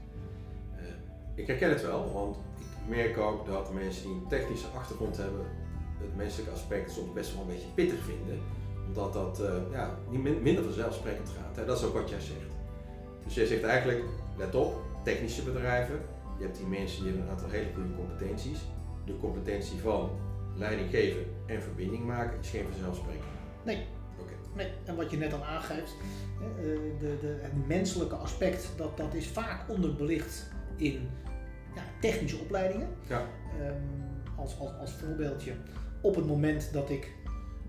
Eh, 0.76 0.84
ik 1.34 1.46
herken 1.46 1.68
het 1.68 1.82
wel, 1.82 2.12
want 2.12 2.36
ik 2.58 2.96
merk 2.96 3.18
ook 3.18 3.46
dat 3.46 3.72
mensen 3.72 4.02
die 4.02 4.12
een 4.12 4.28
technische 4.28 4.66
achtergrond 4.66 5.16
hebben, 5.16 5.46
het 6.00 6.16
menselijke 6.16 6.52
aspect 6.52 6.90
soms 6.90 7.12
best 7.12 7.32
wel 7.34 7.42
een 7.42 7.48
beetje 7.48 7.68
pittig 7.74 8.04
vinden. 8.04 8.40
Omdat 8.86 9.12
dat 9.12 9.40
eh, 9.40 9.54
ja, 9.72 9.98
niet 10.10 10.22
min- 10.22 10.42
minder 10.42 10.64
vanzelfsprekend 10.64 11.28
gaat. 11.28 11.56
Hè? 11.56 11.64
Dat 11.64 11.78
is 11.78 11.84
ook 11.84 11.94
wat 11.94 12.08
jij 12.10 12.20
zegt. 12.20 12.50
Dus 13.32 13.48
jij 13.48 13.58
zegt 13.58 13.70
eigenlijk, 13.70 14.04
let 14.36 14.54
op, 14.54 14.82
technische 15.04 15.42
bedrijven. 15.42 16.00
Je 16.38 16.44
hebt 16.44 16.56
die 16.56 16.66
mensen 16.66 17.02
die 17.02 17.12
hebben 17.12 17.22
een 17.24 17.30
aantal 17.30 17.48
hele 17.48 17.66
goede 17.74 17.94
competenties. 17.94 18.58
De 19.06 19.18
competentie 19.18 19.78
van 19.78 20.10
leiding 20.54 20.90
geven 20.90 21.24
en 21.46 21.62
verbinding 21.62 22.04
maken 22.04 22.38
is 22.40 22.48
geen 22.48 22.64
vanzelfsprekend. 22.70 23.24
Nee. 23.64 23.86
Oké. 24.18 24.32
Nee, 24.54 24.72
en 24.84 24.96
wat 24.96 25.10
je 25.10 25.16
net 25.16 25.32
al 25.32 25.44
aangeeft, 25.44 25.94
hè, 26.40 26.46
eh, 26.46 26.78
de, 26.98 27.16
de, 27.20 27.38
het 27.40 27.66
menselijke 27.66 28.14
aspect, 28.14 28.68
dat, 28.76 28.96
dat 28.96 29.14
is 29.14 29.26
vaak 29.26 29.68
onderbelicht 29.68 30.50
in 30.76 31.08
ja, 31.74 31.82
technische 32.00 32.38
opleidingen. 32.38 32.88
Ja. 33.08 33.26
Ehm, 33.60 33.74
als, 34.36 34.58
als, 34.58 34.70
als 34.80 34.92
voorbeeldje, 34.92 35.52
op 36.00 36.14
het 36.14 36.26
moment 36.26 36.72
dat 36.72 36.90
ik 36.90 37.12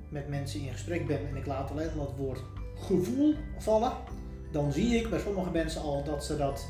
met 0.10 0.28
mensen 0.28 0.60
in 0.60 0.72
gesprek 0.72 1.08
ben 1.08 1.28
en 1.28 1.36
ik 1.36 1.46
laat 1.46 1.72
alleen 1.72 1.90
al 1.98 2.06
het 2.06 2.18
woord 2.18 2.44
gevoel 2.76 3.36
vallen, 3.58 3.92
dan 4.54 4.72
zie 4.72 4.96
ik 4.96 5.10
bij 5.10 5.20
sommige 5.20 5.52
mensen 5.52 5.82
al 5.82 6.04
dat 6.04 6.26
ze, 6.26 6.38
dat, 6.38 6.68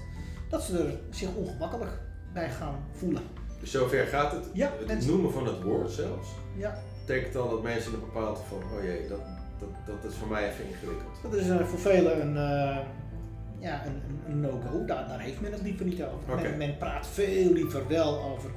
dat 0.49 0.63
ze 0.63 0.77
er 0.77 0.99
zich 1.15 1.35
ongemakkelijk 1.35 1.91
bij 2.33 2.49
gaan 2.49 2.75
voelen. 2.91 3.23
Dus 3.59 3.71
zover 3.71 4.05
gaat 4.05 4.31
het. 4.31 4.45
Ja, 4.53 4.71
het 4.77 4.87
mensen- 4.87 5.11
noemen 5.11 5.31
van 5.31 5.45
het 5.45 5.63
woord 5.63 5.91
zelfs. 5.91 6.29
Ja, 6.57 6.77
Betekent 7.05 7.33
dan 7.33 7.49
dat 7.49 7.63
mensen 7.63 7.93
een 7.93 7.99
bepaald 7.99 8.39
van, 8.47 8.57
oh 8.57 8.83
jee, 8.83 9.07
dat, 9.07 9.19
dat, 9.59 9.69
dat 10.01 10.11
is 10.11 10.17
voor 10.17 10.27
mij 10.27 10.49
even 10.49 10.67
ingewikkeld. 10.67 11.21
Dat 11.21 11.33
is 11.33 11.49
eh, 11.49 11.65
voor 11.65 11.79
velen 11.79 12.21
een, 12.21 12.37
eh, 12.37 12.77
ja, 13.59 13.81
een, 14.27 14.39
no-go. 14.39 14.85
Daar, 14.85 15.07
daar 15.07 15.19
heeft 15.19 15.41
men 15.41 15.51
het 15.51 15.61
liever 15.61 15.85
niet 15.85 16.03
over. 16.03 16.35
Men, 16.41 16.57
men 16.57 16.77
praat 16.77 17.07
veel 17.07 17.51
liever 17.53 17.87
wel 17.87 18.23
over 18.23 18.49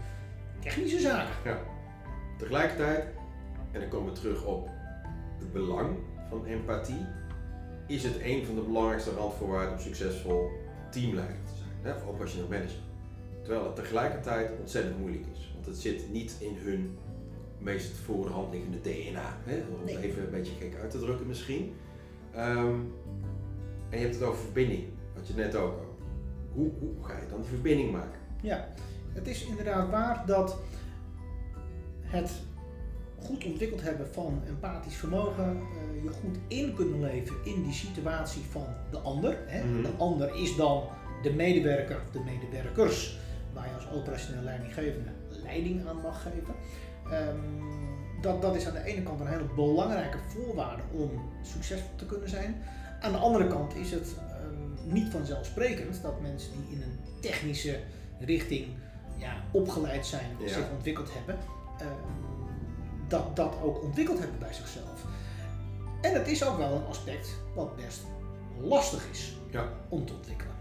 technische 0.61 1.00
zaken. 1.00 1.59
Tegelijkertijd, 2.38 3.04
en 3.73 3.80
dan 3.80 3.88
komen 3.88 4.12
we 4.12 4.21
terug 4.21 4.45
op 4.45 4.68
het 5.38 5.52
belang 5.52 5.97
van 6.28 6.45
empathie, 6.45 7.06
is 7.87 8.02
het 8.05 8.21
een 8.23 8.45
van 8.47 8.55
de 8.55 8.61
belangrijkste 8.61 9.11
randvoorwaarden 9.11 9.73
om 9.73 9.81
succesvol 9.81 10.49
teamleider 10.90 11.37
te 11.45 11.57
zijn, 11.57 11.71
hè, 11.83 11.93
of 12.00 12.07
operationeel 12.09 12.49
manager. 12.49 12.78
Terwijl 13.43 13.64
het 13.64 13.75
tegelijkertijd 13.76 14.50
ontzettend 14.61 14.99
moeilijk 14.99 15.25
is. 15.35 15.50
Want 15.55 15.66
het 15.66 15.76
zit 15.76 16.12
niet 16.12 16.37
in 16.38 16.57
hun 16.57 16.99
meest 17.59 17.97
voor 17.97 18.25
de 18.25 18.33
hand 18.33 18.52
liggende 18.52 18.81
DNA. 18.81 19.37
Hè? 19.45 19.55
Om 19.57 19.75
het 19.87 19.95
Nee. 19.95 19.99
even 20.05 20.23
een 20.25 20.31
beetje 20.31 20.52
gek 20.61 20.81
uit 20.81 20.90
te 20.90 20.99
drukken 20.99 21.26
misschien. 21.26 21.75
Ehm, 22.35 22.75
en 23.90 23.99
je 23.99 24.05
hebt 24.05 24.14
het 24.14 24.25
over 24.25 24.40
verbinding. 24.43 24.85
Had 25.14 25.28
je 25.28 25.35
net 25.35 25.57
ook 25.57 25.73
over. 25.73 25.85
Hoe, 26.52 26.71
hoe 26.78 27.05
ga 27.05 27.16
je 27.19 27.26
dan 27.28 27.40
die 27.40 27.49
verbinding 27.50 27.93
maken? 27.93 28.19
Ja, 28.43 28.69
het 29.12 29.26
is 29.26 29.45
inderdaad 29.47 29.90
waar 29.90 30.23
dat 30.26 30.59
het 32.00 32.31
goed 33.26 33.45
ontwikkeld 33.45 33.83
hebben 33.83 34.06
van 34.12 34.42
empathisch 34.49 34.97
vermogen, 34.97 35.45
eh, 35.45 36.02
je 36.02 36.09
goed 36.09 36.37
in 36.49 36.75
kunnen 36.75 37.00
leven 37.00 37.35
in 37.45 37.62
die 37.62 37.73
situatie 37.73 38.42
van 38.50 38.66
de 38.90 38.99
ander. 38.99 39.37
Hè. 39.47 39.64
Mhm. 39.64 39.83
De 39.83 39.90
ander 39.99 40.35
is 40.35 40.56
dan 40.56 40.83
de 41.23 41.30
medewerker 41.33 41.97
of 41.97 42.11
de 42.12 42.21
medewerkers 42.21 43.18
waar 43.52 43.66
je 43.68 43.75
als 43.75 43.90
operationeel 43.90 44.42
leidinggevende 44.42 45.11
leiding 45.28 45.87
aan 45.88 46.00
mag 46.00 46.23
geven. 46.23 46.54
Ehm, 47.11 47.37
dat, 48.21 48.42
dat 48.42 48.56
is 48.56 48.66
aan 48.66 48.73
de 48.73 48.85
ene 48.85 49.02
kant 49.02 49.21
een 49.21 49.26
hele 49.26 49.49
belangrijke 49.54 50.18
voorwaarde 50.28 50.83
om 50.92 51.11
succesvol 51.42 51.90
te 51.97 52.06
kunnen 52.06 52.28
zijn. 52.28 52.62
Aan 53.00 53.12
de 53.12 53.18
andere 53.18 53.47
kant 53.49 53.75
is 53.76 53.90
het 53.90 54.14
ehm, 54.18 54.92
niet 54.95 55.09
vanzelfsprekend 55.12 56.02
dat 56.02 56.21
mensen 56.21 56.50
die 56.52 56.76
in 56.76 56.83
een 56.83 56.99
technische 57.21 57.78
richting 58.21 58.66
ja, 59.16 59.35
opgeleid 59.52 60.06
zijn 60.06 60.30
of 60.42 60.49
Ja. 60.49 60.54
zich 60.54 60.71
ontwikkeld 60.76 61.09
hebben, 61.14 61.37
ehm, 61.78 62.36
dat 63.08 63.36
dat 63.36 63.54
ook 63.62 63.82
ontwikkeld 63.82 64.18
hebben 64.18 64.38
bij 64.38 64.52
zichzelf. 64.52 65.04
En 66.00 66.14
het 66.14 66.28
is 66.28 66.44
ook 66.44 66.56
wel 66.56 66.72
een 66.72 66.86
aspect 66.86 67.28
wat 67.54 67.76
best 67.76 68.00
lastig 68.60 69.10
is 69.10 69.36
Ja. 69.50 69.68
om 69.88 70.06
te 70.06 70.12
ontwikkelen. 70.12 70.54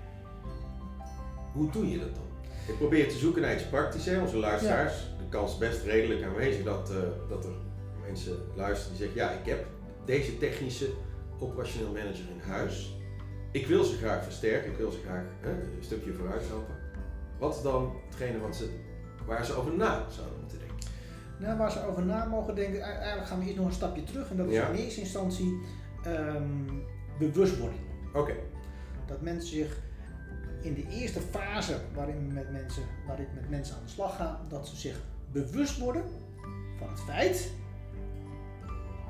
Hoe 1.53 1.71
doe 1.71 1.89
je 1.91 1.99
dat 1.99 2.15
dan? 2.15 2.23
Ik 2.67 2.77
probeer 2.77 3.09
te 3.09 3.17
zoeken 3.17 3.41
naar 3.41 3.53
iets 3.53 3.63
praktisch, 3.67 4.05
hè, 4.05 4.21
onze 4.21 4.37
luisteraars. 4.37 4.93
De 5.17 5.29
kans 5.29 5.51
is 5.51 5.57
best 5.57 5.83
redelijk 5.83 6.23
aanwezig 6.23 6.63
dat, 6.63 6.89
eh, 6.91 6.97
dat 7.29 7.45
er 7.45 7.51
mensen 8.05 8.37
luisteren 8.55 8.97
die 8.97 9.05
zeggen: 9.07 9.21
Ja, 9.21 9.39
ik 9.39 9.45
heb 9.45 9.65
deze 10.05 10.37
technische 10.37 10.89
operationeel 11.39 11.91
manager 11.91 12.25
in 12.33 12.49
huis. 12.49 12.95
Ik 13.51 13.67
wil 13.67 13.83
ze 13.83 13.97
graag 13.97 14.23
versterken, 14.23 14.71
ik 14.71 14.77
wil 14.77 14.91
ze 14.91 14.99
graag 15.05 15.23
hè, 15.41 15.51
een 15.51 15.83
stukje 15.83 16.13
vooruit 16.13 16.47
helpen. 16.47 16.75
Wat 17.39 17.55
is 17.55 17.61
dan 17.61 17.93
hetgene 18.05 18.39
wat 18.39 18.55
ze, 18.55 18.69
waar 19.25 19.45
ze 19.45 19.53
over 19.53 19.73
na 19.73 20.05
zouden 20.09 20.39
moeten 20.39 20.57
denken? 20.57 20.64
Nou, 21.39 21.57
waar 21.57 21.71
ze 21.71 21.85
over 21.87 22.05
na 22.05 22.25
mogen 22.25 22.55
denken, 22.55 22.79
e- 22.79 22.83
eigenlijk 22.83 23.27
gaan 23.27 23.39
we 23.39 23.45
eerst 23.45 23.57
nog 23.57 23.65
een 23.65 23.71
stapje 23.73 24.03
terug. 24.03 24.29
En 24.29 24.37
dat 24.37 24.47
is 24.47 24.53
Ja. 24.53 24.67
in 24.67 24.75
eerste 24.75 24.99
instantie 24.99 25.59
ehm, 26.03 26.43
bewustwording. 27.19 27.79
Oké, 28.13 28.33
Dat 29.05 29.21
mensen 29.21 29.49
zich 29.49 29.79
in 30.61 30.73
de 30.73 30.87
eerste 30.89 31.19
fase 31.19 31.77
waarin, 31.93 32.33
met 32.33 32.51
mensen, 32.51 32.83
ik 33.17 33.27
met 33.33 33.49
mensen 33.49 33.75
aan 33.75 33.83
de 33.85 33.89
slag 33.91 34.15
ga, 34.15 34.39
dat 34.49 34.67
ze 34.67 34.75
zich 34.75 35.01
bewust 35.31 35.77
worden 35.79 36.03
van 36.79 36.89
het 36.89 36.99
feit 36.99 37.51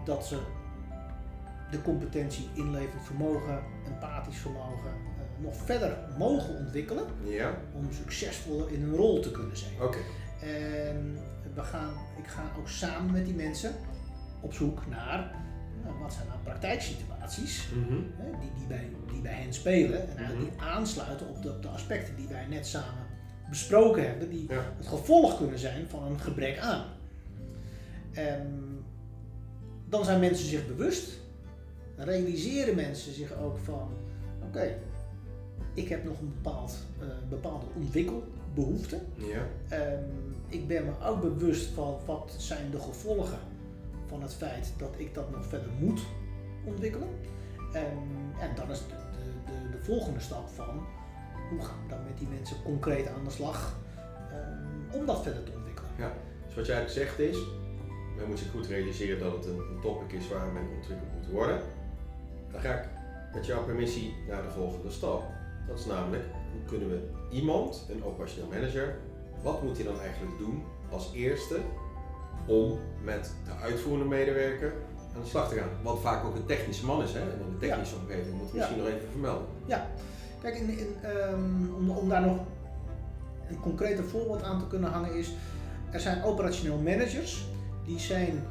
dat 0.05 0.25
ze 0.25 0.39
de 1.71 1.81
competentie 1.81 2.49
inlevend 2.53 3.03
vermogen, 3.03 3.63
empathisch 3.87 4.37
vermogen 4.37 4.89
eh, 4.89 5.43
nog 5.43 5.55
verder 5.55 5.97
mogen 6.17 6.55
ontwikkelen 6.57 7.05
ja, 7.23 7.57
om 7.73 7.87
succesvoller 7.91 8.71
in 8.71 8.81
hun 8.81 8.95
rol 8.95 9.19
te 9.19 9.31
kunnen 9.31 9.57
zijn. 9.57 9.71
oké. 9.81 9.97
En 10.41 11.17
we 11.55 11.63
gaan, 11.63 11.93
ik 12.17 12.27
ga 12.27 12.41
ook 12.57 12.67
samen 12.69 13.11
met 13.11 13.25
die 13.25 13.33
mensen 13.35 13.71
op 14.41 14.53
zoek 14.53 14.87
naar 14.89 15.31
nou, 15.83 15.97
wat 15.99 16.13
zijn 16.13 16.27
nou 16.27 16.39
praktijksituaties 16.43 17.67
Mhm. 17.73 17.93
hè, 18.15 18.29
die, 18.39 18.49
die, 18.57 18.67
bij, 18.67 18.89
die 19.11 19.21
bij 19.21 19.33
hen 19.33 19.53
spelen 19.53 20.17
en 20.17 20.23
Mhm. 20.31 20.39
die 20.39 20.49
aansluiten 20.57 21.27
op 21.29 21.41
de, 21.41 21.49
op 21.49 21.61
de 21.61 21.67
aspecten 21.67 22.15
die 22.15 22.27
wij 22.27 22.45
net 22.49 22.67
samen 22.67 23.03
besproken 23.49 24.07
hebben, 24.07 24.29
die 24.29 24.45
Ja. 24.49 24.61
het 24.77 24.87
gevolg 24.87 25.37
kunnen 25.37 25.59
zijn 25.59 25.87
van 25.89 26.03
een 26.03 26.19
gebrek 26.19 26.59
aan. 26.59 26.85
En 28.13 28.63
dan 29.89 30.05
zijn 30.05 30.19
mensen 30.19 30.47
zich 30.47 30.67
bewust, 30.67 31.11
dan 31.95 32.05
realiseren 32.05 32.75
mensen 32.75 33.13
zich 33.13 33.33
ook 33.33 33.57
van, 33.57 33.89
oké, 34.47 34.75
ik 35.73 35.89
heb 35.89 36.03
nog 36.03 36.19
een 36.19 36.33
bepaald, 36.41 36.77
eh, 36.99 37.05
bepaalde 37.29 37.65
ontwikkelbehoefte. 37.75 38.99
Ja, 39.15 39.47
Ehm, 39.69 40.03
ik 40.47 40.67
ben 40.67 40.85
me 40.85 41.07
ook 41.07 41.21
bewust 41.21 41.65
van 41.65 41.97
wat 42.05 42.35
zijn 42.37 42.71
de 42.71 42.79
gevolgen 42.79 43.39
van 44.07 44.21
het 44.21 44.33
feit 44.33 44.73
dat 44.77 44.93
ik 44.97 45.13
dat 45.13 45.31
nog 45.31 45.45
verder 45.45 45.69
moet 45.79 46.01
ontwikkelen. 46.63 47.07
Ehm, 47.73 48.39
en 48.39 48.55
dan 48.55 48.71
is 48.71 48.79
de, 48.79 48.85
de, 48.87 49.51
de, 49.51 49.77
de 49.77 49.83
volgende 49.83 50.19
stap 50.19 50.47
van 50.47 50.85
hoe 51.49 51.61
gaan 51.61 51.83
we 51.83 51.89
dan 51.89 52.03
met 52.03 52.17
die 52.17 52.27
mensen 52.27 52.57
concreet 52.63 53.07
aan 53.07 53.23
de 53.23 53.29
slag 53.29 53.77
ehm, 54.31 54.99
om 54.99 55.05
dat 55.05 55.23
verder 55.23 55.43
te 55.43 55.51
ontwikkelen. 55.55 55.89
dus 56.45 56.55
wat 56.55 56.65
jij 56.65 56.75
eigenlijk 56.75 57.07
zegt 57.07 57.19
is: 57.29 57.37
men 58.17 58.27
moet 58.27 58.39
zich 58.39 58.51
goed 58.51 58.65
realiseren 58.65 59.19
dat 59.19 59.31
het 59.33 59.45
een, 59.45 59.59
een 59.59 59.81
topic 59.81 60.11
is 60.19 60.27
waar 60.27 60.51
men 60.51 60.67
ontwikkeld 60.75 61.09
moet 61.15 61.31
worden. 61.31 61.59
Dan 62.51 62.61
ga 62.61 62.73
ik 62.73 62.87
met 63.33 63.45
jouw 63.45 63.63
permissie 63.63 64.15
naar 64.27 64.41
de 64.41 64.49
volgende 64.49 64.91
stap. 64.91 65.23
Dat 65.67 65.79
is 65.79 65.85
namelijk, 65.85 66.23
hoe 66.51 66.61
kunnen 66.65 66.89
we 66.89 66.99
iemand, 67.31 67.85
een 67.89 68.03
operationeel 68.03 68.49
manager, 68.49 68.95
wat 69.43 69.63
moet 69.63 69.75
hij 69.77 69.85
dan 69.85 69.99
eigenlijk 69.99 70.37
doen 70.37 70.63
als 70.91 71.11
eerste 71.13 71.57
om 72.45 72.79
met 73.03 73.31
de 73.45 73.51
uitvoerende 73.63 74.05
medewerker 74.05 74.73
aan 75.15 75.21
de 75.21 75.27
slag 75.27 75.49
te 75.49 75.55
gaan? 75.55 75.69
Wat 75.83 75.99
vaak 76.01 76.25
ook 76.25 76.35
een 76.35 76.45
technische 76.45 76.85
man 76.85 77.03
is, 77.03 77.13
hè? 77.13 77.19
En 77.19 77.39
in 77.45 77.51
de 77.59 77.67
technische 77.67 77.95
omgeving 77.95 78.37
moeten 78.37 78.51
we 78.55 78.57
Ja. 78.57 78.67
misschien 78.67 78.83
nog 78.83 78.87
even 78.93 79.11
vermelden. 79.11 79.47
Kijk, 80.41 80.55
in, 80.57 80.69
in, 80.77 80.95
ehm, 81.01 81.73
om, 81.77 81.89
om 81.89 82.09
daar 82.09 82.21
nog 82.21 82.37
een 83.49 83.59
concreter 83.59 84.03
voorbeeld 84.03 84.43
aan 84.43 84.59
te 84.59 84.67
kunnen 84.67 84.91
hangen 84.91 85.15
is, 85.15 85.33
er 85.91 85.99
zijn 85.99 86.23
operationeel 86.23 86.77
managers 86.77 87.45
die 87.85 87.99
zijn 87.99 88.43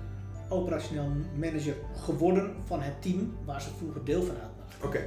operationeel 0.49 1.09
manager 1.39 1.75
geworden 1.97 2.55
van 2.65 2.81
het 2.83 3.03
team 3.03 3.37
waar 3.45 3.61
ze 3.63 3.69
vroeger 3.79 4.05
deel 4.05 4.23
van 4.23 4.35
uitmaakten. 4.35 4.87
Oké, 4.87 5.01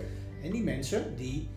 En 0.43 0.51
die 0.51 0.63
mensen 0.63 1.15
die 1.15 1.49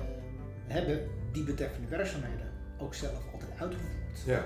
ehm, 0.00 0.72
hebben 0.72 1.08
die 1.32 1.44
betreffende 1.44 1.88
werkzaamheden 1.88 2.50
ook 2.78 2.94
zelf 2.94 3.22
altijd 3.32 3.50
uitgevoerd. 3.60 4.22
ja. 4.24 4.44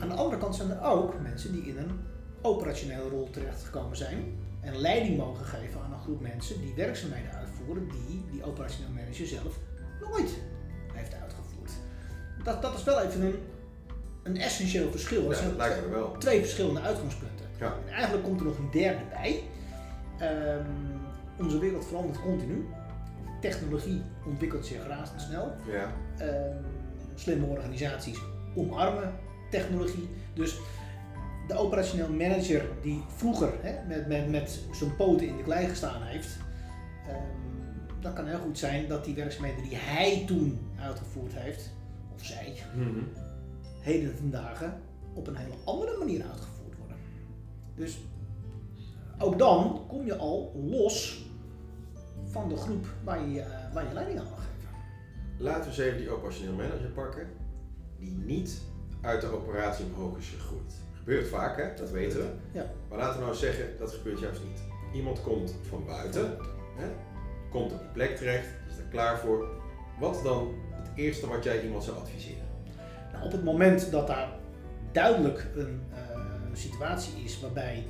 Aan 0.00 0.08
de 0.08 0.14
andere 0.14 0.38
kant 0.38 0.56
zijn 0.56 0.70
er 0.70 0.82
ook 0.82 1.20
mensen 1.20 1.52
die 1.52 1.62
in 1.62 1.76
een 1.78 2.00
operationele 2.42 3.08
rol 3.08 3.30
terechtgekomen 3.30 3.96
zijn 3.96 4.38
en 4.60 4.76
leiding 4.76 5.16
mogen 5.16 5.44
geven 5.46 5.80
aan 5.82 5.92
een 5.92 6.00
groep 6.00 6.20
mensen 6.20 6.60
die 6.60 6.74
werkzaamheden 6.74 7.30
uitvoeren 7.32 7.88
die 7.88 8.24
die 8.30 8.44
operationeel 8.44 8.90
manager 8.90 9.26
zelf 9.26 9.58
nooit 10.00 10.34
heeft 10.92 11.14
uitgevoerd. 11.14 11.70
Dat, 12.44 12.62
dat 12.62 12.74
is 12.74 12.84
wel 12.84 13.00
even 13.00 13.22
een, 13.22 13.34
een 14.22 14.36
essentieel 14.36 14.90
verschil. 14.90 15.22
Dat 15.22 15.30
Ja, 15.30 15.36
zijn 15.36 15.48
dat 15.48 15.58
lijkt 15.58 15.84
me 15.86 15.90
wel. 15.90 16.16
twee 16.18 16.40
verschillende 16.40 16.80
uitgangspunten. 16.80 17.46
Ja. 17.60 17.74
En 17.86 17.92
eigenlijk 17.92 18.24
komt 18.24 18.40
er 18.40 18.46
nog 18.46 18.58
een 18.58 18.70
derde 18.70 19.02
bij. 19.10 19.42
Ehm, 20.18 20.66
onze 21.38 21.58
wereld 21.58 21.86
verandert 21.86 22.20
continu. 22.22 22.66
Technologie 23.40 24.02
ontwikkelt 24.26 24.66
zich 24.66 24.86
razendsnel. 24.86 25.52
Ja, 25.72 25.92
Ehm, 26.18 26.56
slimme 27.14 27.46
organisaties 27.46 28.18
omarmen 28.54 29.12
technologie. 29.50 30.08
Dus 30.34 30.58
de 31.48 31.54
operationeel 31.54 32.08
manager 32.12 32.64
die 32.82 33.02
vroeger 33.16 33.52
hè, 33.62 33.86
met, 33.88 34.06
met, 34.08 34.30
met 34.30 34.60
zijn 34.72 34.96
poten 34.96 35.26
in 35.28 35.36
de 35.36 35.42
klei 35.42 35.66
gestaan 35.68 36.02
heeft, 36.02 36.36
ehm, 37.08 37.16
dat 38.00 38.12
kan 38.12 38.26
heel 38.26 38.38
goed 38.38 38.58
zijn 38.58 38.88
dat 38.88 39.04
die 39.04 39.14
werkzaamheden 39.14 39.62
die 39.62 39.76
hij 39.76 40.24
toen 40.26 40.58
uitgevoerd 40.80 41.32
heeft, 41.34 41.70
of 42.14 42.24
zij, 42.24 42.52
Mhm. 42.76 42.98
heden 43.80 44.16
ten 44.16 44.30
dagen 44.30 44.80
op 45.14 45.26
een 45.26 45.36
hele 45.36 45.54
andere 45.64 45.96
manier 45.98 46.22
uitgevoerd 46.30 46.76
worden. 46.78 46.96
Dus 47.74 47.98
ook 49.18 49.38
dan 49.38 49.84
kom 49.88 50.06
je 50.06 50.16
al 50.16 50.52
los 50.70 51.25
van 52.24 52.48
de 52.48 52.56
groep 52.56 52.86
waar 53.04 53.28
je, 53.28 53.40
eh, 53.40 53.74
waar 53.74 53.86
je 53.88 53.92
leiding 53.92 54.18
aan 54.18 54.30
mag 54.30 54.38
geven. 54.38 54.74
Laten 55.38 55.62
we 55.62 55.68
eens 55.68 55.78
even 55.78 55.98
die 55.98 56.10
operationeel 56.10 56.54
manager 56.54 56.90
pakken, 56.94 57.28
die 57.98 58.16
niet 58.16 58.60
uit 59.00 59.20
de 59.20 59.26
operatie 59.26 59.84
omhoog 59.84 60.18
is 60.18 60.28
gegroeid. 60.28 60.74
Gebeurt 60.92 61.28
vaak, 61.28 61.56
hè? 61.56 61.74
dat 61.74 61.90
weten 61.90 62.18
we. 62.18 62.28
Ja. 62.52 62.66
Maar 62.88 62.98
laten 62.98 63.18
we 63.18 63.24
nou 63.24 63.36
zeggen, 63.36 63.78
dat 63.78 63.92
gebeurt 63.92 64.20
juist 64.20 64.40
niet. 64.44 64.60
Iemand 64.94 65.22
komt 65.22 65.54
van 65.68 65.84
buiten, 65.86 66.36
hè? 66.76 66.86
komt 67.50 67.72
op 67.72 67.78
die 67.78 67.88
plek 67.92 68.16
terecht, 68.16 68.48
is 68.70 68.76
er 68.76 68.84
klaar 68.90 69.18
voor. 69.18 69.48
Wat 70.00 70.20
dan 70.22 70.54
het 70.70 70.90
eerste 70.94 71.28
wat 71.28 71.44
jij 71.44 71.62
iemand 71.62 71.84
zou 71.84 71.96
adviseren? 71.96 72.44
Nou, 73.12 73.24
op 73.24 73.32
het 73.32 73.44
moment 73.44 73.90
dat 73.90 74.06
daar 74.06 74.28
duidelijk 74.92 75.46
een 75.54 75.82
eh, 75.92 76.20
situatie 76.52 77.24
is 77.24 77.40
waarbij 77.40 77.86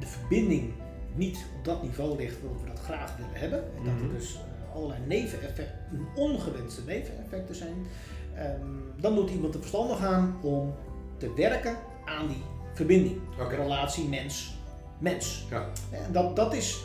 de 0.00 0.06
verbinding 0.06 0.72
niet 1.14 1.44
op 1.58 1.64
dat 1.64 1.82
niveau 1.82 2.16
ligt 2.16 2.40
waarop 2.42 2.60
we 2.62 2.68
dat 2.68 2.80
graag 2.80 3.16
willen 3.16 3.32
hebben, 3.40 3.58
en 3.76 3.84
dat 3.84 3.94
Mhm. 3.94 4.02
er 4.04 4.10
dus 4.18 4.34
eh, 4.34 4.74
allerlei 4.76 5.00
neveneffecten, 5.06 5.66
ongewenste 6.14 6.80
neveneffecten 6.86 7.54
zijn, 7.54 7.86
ehm, 8.34 8.60
dan 8.96 9.12
moet 9.12 9.30
iemand 9.30 9.54
er 9.54 9.60
verstandig 9.60 9.98
aan 10.04 10.36
om 10.42 10.74
te 11.16 11.32
werken 11.34 11.76
aan 12.04 12.26
die 12.28 12.42
verbinding. 12.74 13.20
Oké. 13.40 13.54
Relatie 13.56 14.08
mens-mens. 14.08 15.46
Ja. 15.50 15.66
En 15.90 16.12
dat, 16.12 16.36
dat 16.36 16.54
is, 16.54 16.84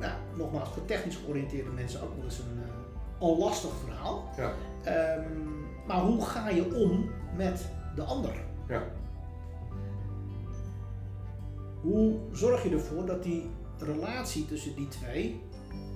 nou, 0.00 0.12
nogmaals, 0.36 0.68
voor 0.68 0.84
technisch 0.84 1.16
georiënteerde 1.24 1.70
mensen 1.70 2.02
ook 2.02 2.14
wel 2.16 2.24
eens 2.24 2.38
een, 2.38 2.62
eh, 2.62 3.28
een 3.28 3.38
lastig 3.38 3.70
verhaal. 3.84 4.30
Ja. 4.36 4.52
Ehm, 4.84 5.30
maar 5.86 6.00
hoe 6.00 6.24
ga 6.24 6.48
je 6.48 6.74
om 6.74 7.10
met 7.36 7.66
de 7.94 8.02
ander? 8.02 8.34
Ja. 8.68 8.82
Hoe 11.82 12.18
zorg 12.32 12.62
je 12.62 12.70
ervoor 12.70 13.06
dat 13.06 13.22
die 13.22 13.50
relatie 13.78 14.46
tussen 14.46 14.76
die 14.76 14.88
twee 14.88 15.40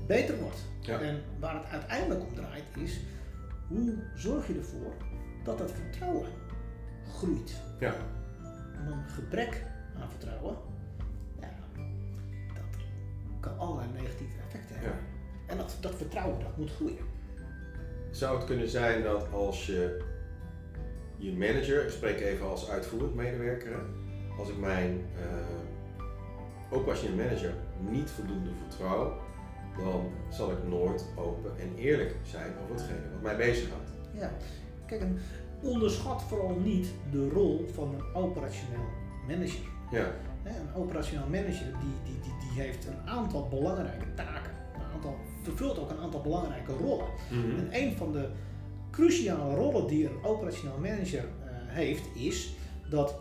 beter 0.06 0.38
wordt? 0.38 0.64
Ja. 0.80 1.00
En 1.00 1.22
waar 1.40 1.54
het 1.54 1.66
uiteindelijk 1.70 2.20
om 2.20 2.34
draait 2.34 2.64
is, 2.76 3.00
hoe 3.68 3.94
zorg 4.14 4.46
je 4.46 4.54
ervoor 4.54 4.92
dat 5.44 5.58
het 5.58 5.72
vertrouwen 5.72 6.28
groeit? 7.12 7.56
Ja. 7.80 7.94
En 8.74 8.92
een 8.92 9.08
gebrek 9.08 9.64
aan 10.00 10.10
vertrouwen, 10.10 10.56
ja, 11.40 11.48
dat 12.54 12.82
kan 13.40 13.58
allerlei 13.58 13.88
negatieve 13.92 14.38
effecten 14.46 14.76
hebben. 14.76 14.98
Ja. 14.98 15.52
En 15.52 15.56
dat, 15.56 15.76
dat 15.80 15.94
vertrouwen, 15.94 16.40
dat 16.40 16.56
moet 16.56 16.72
groeien. 16.72 17.04
Zou 18.10 18.36
het 18.36 18.46
kunnen 18.46 18.68
zijn 18.68 19.02
dat 19.02 19.32
als 19.32 19.66
je 19.66 20.04
je 21.16 21.32
manager, 21.32 21.84
ik 21.84 21.90
spreek 21.90 22.20
even 22.20 22.46
als 22.46 22.70
uitvoerend 22.70 23.14
medewerker, 23.14 23.80
als 24.38 24.48
ik 24.48 24.58
mijn 24.58 25.04
uh, 25.18 25.24
operationeel 26.70 27.16
manager 27.16 27.54
niet 27.90 28.10
voldoende 28.10 28.50
vertrouw, 28.68 29.12
dan 29.78 30.10
zal 30.28 30.50
ik 30.50 30.68
nooit 30.68 31.04
open 31.16 31.50
en 31.58 31.74
eerlijk 31.76 32.14
zijn 32.22 32.52
over 32.62 32.74
hetgene 32.74 33.10
wat 33.12 33.22
mij 33.22 33.36
bezighoudt. 33.36 33.90
Ja, 34.12 34.30
kijk, 34.86 35.00
en 35.00 35.18
onderschat 35.62 36.22
vooral 36.22 36.54
niet 36.54 36.88
de 37.10 37.28
rol 37.28 37.66
van 37.72 37.94
een 37.94 38.14
operationeel 38.14 38.84
manager. 39.26 39.66
Ja. 39.90 40.10
Een 40.44 40.74
operationeel 40.74 41.26
manager 41.26 41.66
die, 41.80 41.94
die, 42.04 42.20
die, 42.22 42.32
die 42.40 42.62
heeft 42.62 42.86
een 42.86 43.08
aantal 43.08 43.48
belangrijke 43.48 44.14
taken. 44.14 44.52
Een 44.74 44.92
aantal, 44.94 45.16
vervult 45.42 45.78
ook 45.78 45.90
een 45.90 45.98
aantal 45.98 46.20
belangrijke 46.20 46.72
rollen. 46.72 47.06
Mhm. 47.30 47.58
En 47.58 47.68
een 47.70 47.96
van 47.96 48.12
de 48.12 48.28
cruciale 48.90 49.54
rollen 49.54 49.86
die 49.86 50.06
een 50.06 50.24
operationeel 50.24 50.78
manager 50.78 51.24
uh, 51.24 51.50
heeft, 51.66 52.16
is 52.16 52.54
dat 52.90 53.14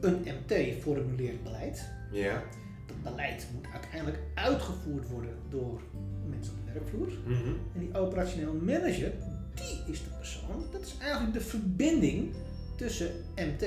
een 0.00 0.24
MT 0.24 0.82
formuleert 0.82 1.42
beleid. 1.42 1.90
Ja. 2.10 2.42
Dat 2.86 3.02
beleid 3.02 3.46
moet 3.54 3.66
uiteindelijk 3.72 4.18
uitgevoerd 4.34 5.08
worden 5.08 5.34
door 5.48 5.80
mensen 6.28 6.52
op 6.52 6.66
de 6.66 6.72
werkvloer. 6.72 7.08
Mhm. 7.24 7.48
En 7.74 7.80
die 7.80 7.94
operationeel 7.94 8.54
manager, 8.54 9.12
die 9.54 9.82
is 9.86 10.02
de 10.04 10.10
persoon, 10.18 10.64
dat 10.72 10.82
is 10.82 10.96
eigenlijk 11.00 11.32
de 11.32 11.40
verbinding 11.40 12.34
tussen 12.76 13.10
MT 13.34 13.62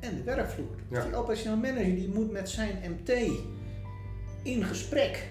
en 0.00 0.16
de 0.16 0.22
werkvloer. 0.24 0.76
Ja. 0.90 0.96
Dus 0.96 1.04
die 1.04 1.14
operationeel 1.14 1.58
manager 1.58 1.94
die 1.94 2.08
moet 2.08 2.30
met 2.30 2.48
zijn 2.48 2.78
MT 2.90 3.30
in 4.42 4.64
gesprek. 4.64 5.28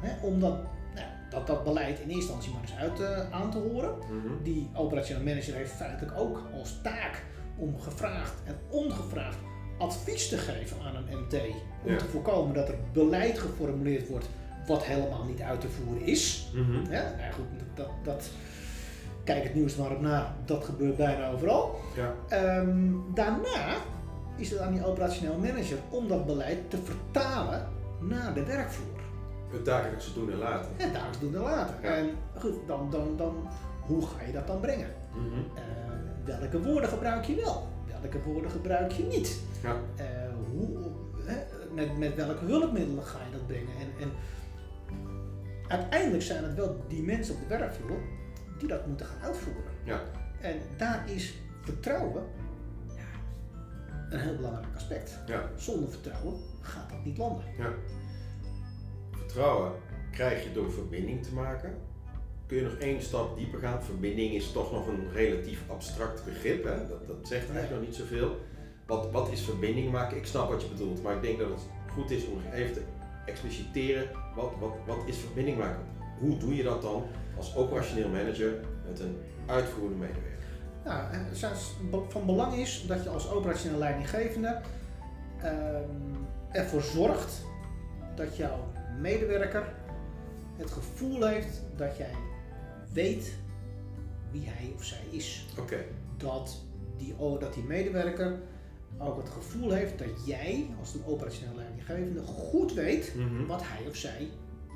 Hè, 0.00 0.26
om 0.26 0.40
dat, 0.40 0.58
nou, 0.94 1.06
dat, 1.30 1.46
dat 1.46 1.64
beleid 1.64 2.00
in 2.00 2.08
eerste 2.08 2.14
instantie 2.14 2.52
maar 2.52 2.62
eens 2.62 2.76
uit 2.76 3.00
uh, 3.00 3.30
aan 3.30 3.50
te 3.50 3.58
horen. 3.58 3.98
Mhm. 3.98 4.42
Die 4.42 4.68
operationeel 4.74 5.22
manager 5.22 5.54
heeft 5.54 5.72
feitelijk 5.72 6.18
ook 6.18 6.42
als 6.52 6.80
taak 6.82 7.22
om 7.56 7.80
gevraagd 7.80 8.34
en 8.44 8.56
ongevraagd 8.68 9.38
advies 9.80 10.28
te 10.28 10.38
geven 10.38 10.76
aan 10.86 10.96
een 10.96 11.18
MT. 11.18 11.34
Om 11.84 11.90
Ja. 11.90 11.96
te 11.98 12.04
voorkomen 12.04 12.54
dat 12.54 12.68
er 12.68 12.74
beleid 12.92 13.38
geformuleerd 13.38 14.08
wordt 14.08 14.28
wat 14.66 14.84
helemaal 14.84 15.24
niet 15.24 15.40
uit 15.40 15.60
te 15.60 15.68
voeren 15.68 16.06
is. 16.06 16.50
Ja, 16.90 17.14
nou 17.18 17.32
goed, 17.32 17.44
dat, 17.74 17.88
dat, 18.02 18.30
kijk 19.24 19.42
het 19.42 19.54
nieuws 19.54 19.76
maar 19.76 19.90
op 19.90 20.00
na, 20.00 20.34
dat 20.44 20.64
gebeurt 20.64 20.96
bijna 20.96 21.30
overal. 21.30 21.80
Ja. 21.96 22.14
Ehm, 22.28 22.88
daarna 23.14 23.76
is 24.36 24.50
het 24.50 24.58
aan 24.58 24.72
die 24.72 24.86
operationeel 24.86 25.38
manager 25.38 25.78
om 25.90 26.08
dat 26.08 26.26
beleid 26.26 26.70
te 26.70 26.76
vertalen 26.84 27.68
naar 28.00 28.34
de 28.34 28.44
werkvloer. 28.44 28.98
Het 29.52 29.64
dagelijkse 29.64 30.12
doen 30.14 30.30
en 30.32 30.38
laten. 30.38 30.70
En 30.76 30.92
daags 30.92 31.18
doen 31.20 31.34
en 31.34 31.40
later. 31.40 31.74
Ja. 31.82 31.88
En 31.96 32.10
goed, 32.38 32.54
dan, 32.66 32.88
dan, 32.90 33.16
dan, 33.16 33.48
hoe 33.86 34.06
ga 34.06 34.22
je 34.26 34.32
dat 34.32 34.46
dan 34.46 34.60
brengen? 34.60 34.90
Mhm. 35.14 35.24
Eh, 35.54 35.62
welke 36.40 36.62
woorden 36.62 36.88
gebruik 36.90 37.24
je 37.24 37.34
wel? 37.34 37.68
Welke 38.00 38.22
woorden 38.22 38.50
gebruik 38.50 38.92
je 38.92 39.02
niet? 39.02 39.40
Ja. 39.62 39.76
Eh, 39.96 40.06
hoe, 40.50 40.78
hè, 41.24 41.36
met, 41.74 41.98
met 41.98 42.14
welke 42.14 42.44
hulpmiddelen 42.44 43.04
ga 43.04 43.18
je 43.24 43.32
dat 43.32 43.46
brengen? 43.46 43.74
En, 43.80 44.02
en 44.02 44.10
uiteindelijk 45.68 46.22
zijn 46.22 46.44
het 46.44 46.54
wel 46.54 46.84
die 46.88 47.02
mensen 47.02 47.34
op 47.34 47.40
de 47.40 47.46
werkvloer 47.46 47.98
die 48.58 48.68
dat 48.68 48.86
moeten 48.86 49.06
gaan 49.06 49.22
uitvoeren. 49.22 49.72
Ja. 49.84 50.00
En 50.40 50.56
daar 50.76 51.10
is 51.10 51.42
vertrouwen 51.60 52.22
ja, 52.96 53.20
een 54.10 54.20
heel 54.20 54.36
belangrijk 54.36 54.74
aspect. 54.74 55.18
Ja. 55.26 55.50
Zonder 55.56 55.90
vertrouwen 55.90 56.34
gaat 56.60 56.90
dat 56.90 57.04
niet 57.04 57.18
landen. 57.18 57.44
Ja. 57.58 57.72
Vertrouwen 59.10 59.72
krijg 60.10 60.44
je 60.44 60.52
door 60.52 60.72
verbinding 60.72 61.22
te 61.22 61.32
maken. 61.32 61.74
Kun 62.50 62.58
je 62.58 62.64
nog 62.64 62.78
één 62.78 63.02
stap 63.02 63.36
dieper 63.36 63.58
gaan? 63.58 63.82
Verbinding 63.82 64.34
is 64.34 64.52
toch 64.52 64.72
nog 64.72 64.86
een 64.86 65.12
relatief 65.12 65.62
abstract 65.66 66.24
begrip. 66.24 66.64
Hè? 66.64 66.88
Dat, 66.88 67.06
dat 67.06 67.16
zegt 67.22 67.50
eigenlijk 67.50 67.70
nog 67.70 67.80
niet 67.80 67.94
zoveel. 67.94 68.38
Wat, 68.86 69.10
wat 69.10 69.30
is 69.32 69.40
verbinding 69.40 69.92
maken? 69.92 70.16
Ik 70.16 70.26
snap 70.26 70.48
wat 70.48 70.62
je 70.62 70.68
bedoelt, 70.68 71.02
maar 71.02 71.14
ik 71.14 71.22
denk 71.22 71.38
dat 71.38 71.48
het 71.48 71.60
goed 71.92 72.10
is 72.10 72.26
om 72.26 72.40
even 72.52 72.72
te 72.72 72.82
expliciteren. 73.26 74.08
Wat, 74.34 74.52
wat, 74.60 74.72
wat 74.86 74.98
is 75.06 75.16
verbinding 75.16 75.58
maken? 75.58 75.84
Hoe 76.20 76.36
doe 76.38 76.56
je 76.56 76.62
dat 76.62 76.82
dan 76.82 77.04
als 77.36 77.56
operationeel 77.56 78.08
manager 78.08 78.52
met 78.88 79.00
een 79.00 79.16
uitvoerende 79.46 79.96
medewerker? 79.96 80.48
Nou, 80.84 81.02
is 81.32 81.74
van 82.08 82.26
belang 82.26 82.54
is 82.54 82.84
dat 82.86 83.02
je 83.02 83.08
als 83.08 83.30
operationeel 83.30 83.78
leidinggevende 83.78 84.60
ehm, 85.42 85.84
ervoor 86.50 86.82
zorgt 86.82 87.44
dat 88.16 88.36
jouw 88.36 88.72
medewerker 89.00 89.72
het 90.56 90.70
gevoel 90.70 91.26
heeft 91.26 91.62
dat 91.76 91.96
jij 91.96 92.14
weet 92.92 93.34
wie 94.30 94.48
hij 94.48 94.72
of 94.76 94.84
zij 94.84 95.04
is. 95.10 95.46
Oké, 95.58 95.84
Dat 96.16 96.60
die, 96.96 97.14
dat 97.40 97.54
die 97.54 97.62
medewerker 97.64 98.38
ook 98.98 99.16
het 99.16 99.28
gevoel 99.28 99.70
heeft 99.70 99.98
dat 99.98 100.26
jij 100.26 100.66
als 100.78 100.94
een 100.94 101.04
operationeel 101.04 101.54
leidinggevende 101.56 102.20
goed 102.22 102.72
weet 102.72 103.14
Mhm. 103.16 103.46
wat 103.46 103.62
hij 103.64 103.86
of 103.88 103.96
zij 103.96 104.28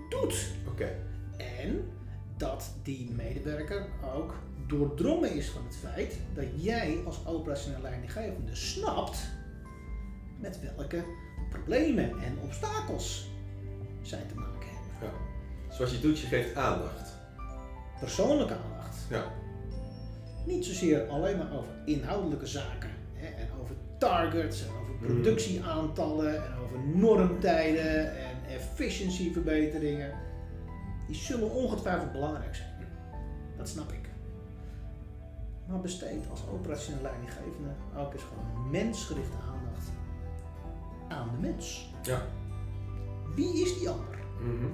doet. 0.09 0.47
oké, 0.69 0.89
En 1.37 1.89
dat 2.37 2.75
die 2.83 3.11
medewerker 3.17 3.87
ook 4.15 4.35
doordrongen 4.67 5.35
is 5.35 5.49
van 5.51 5.65
het 5.65 5.77
feit 5.77 6.17
dat 6.35 6.45
jij 6.57 6.99
als 7.07 7.27
operationeel 7.27 7.81
leidinggevende 7.83 8.55
snapt 8.55 9.19
met 10.41 10.61
welke 10.77 11.05
problemen 11.51 12.11
en 12.23 12.39
obstakels 12.43 13.29
zij 14.03 14.23
te 14.29 14.35
maken 14.35 14.69
hebben. 14.69 15.09
ja. 15.09 15.75
Zoals 15.75 15.91
je 15.93 16.01
doet, 16.01 16.19
je 16.19 16.27
geeft 16.27 16.55
aandacht. 16.55 17.04
Persoonlijke 18.01 18.55
aandacht. 18.65 18.97
Ja, 19.11 19.25
Niet 20.47 20.65
zozeer 20.65 21.09
alleen 21.09 21.39
maar 21.39 21.53
over 21.53 21.73
inhoudelijke 21.85 22.47
zaken 22.47 22.91
hè, 23.15 23.27
en 23.27 23.49
over 23.63 23.75
targets 23.99 24.63
en 24.63 24.69
over 24.81 24.95
Mhm. 24.95 25.05
productieaantallen 25.13 26.45
en 26.45 26.53
over 26.65 26.79
normtijden 26.95 28.17
en 28.17 28.37
efficiëntieverbeteringen. 28.49 30.13
Die 31.07 31.17
zullen 31.17 31.51
ongetwijfeld 31.51 32.13
belangrijk 32.13 32.55
zijn. 32.55 32.73
Dat 33.57 33.69
snap 33.69 33.93
ik. 33.93 34.09
Maar 35.67 35.81
besteed 35.81 36.31
als 36.31 36.41
operationeel 36.53 37.03
leidinggevende 37.03 37.69
ook 37.99 38.13
eens 38.13 38.23
gewoon 38.23 38.71
mensgerichte 38.71 39.37
aandacht 39.37 39.89
aan 41.09 41.29
de 41.35 41.47
mens. 41.49 41.93
ja. 42.03 42.23
Wie 43.35 43.63
is 43.63 43.79
die 43.79 43.89
ander? 43.89 44.19
Mhm. 44.41 44.67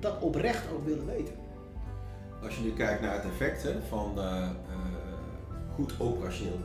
Dat 0.00 0.20
oprecht 0.20 0.70
ook 0.72 0.84
willen 0.84 1.06
weten. 1.06 1.34
Als 2.42 2.56
je 2.56 2.62
nu 2.62 2.72
kijkt 2.72 3.00
naar 3.00 3.14
het 3.14 3.24
effect 3.24 3.66
van 3.88 4.18
eh, 4.18 4.42
eh, 4.42 4.50
goed 5.74 5.92
operationeel 5.98 6.60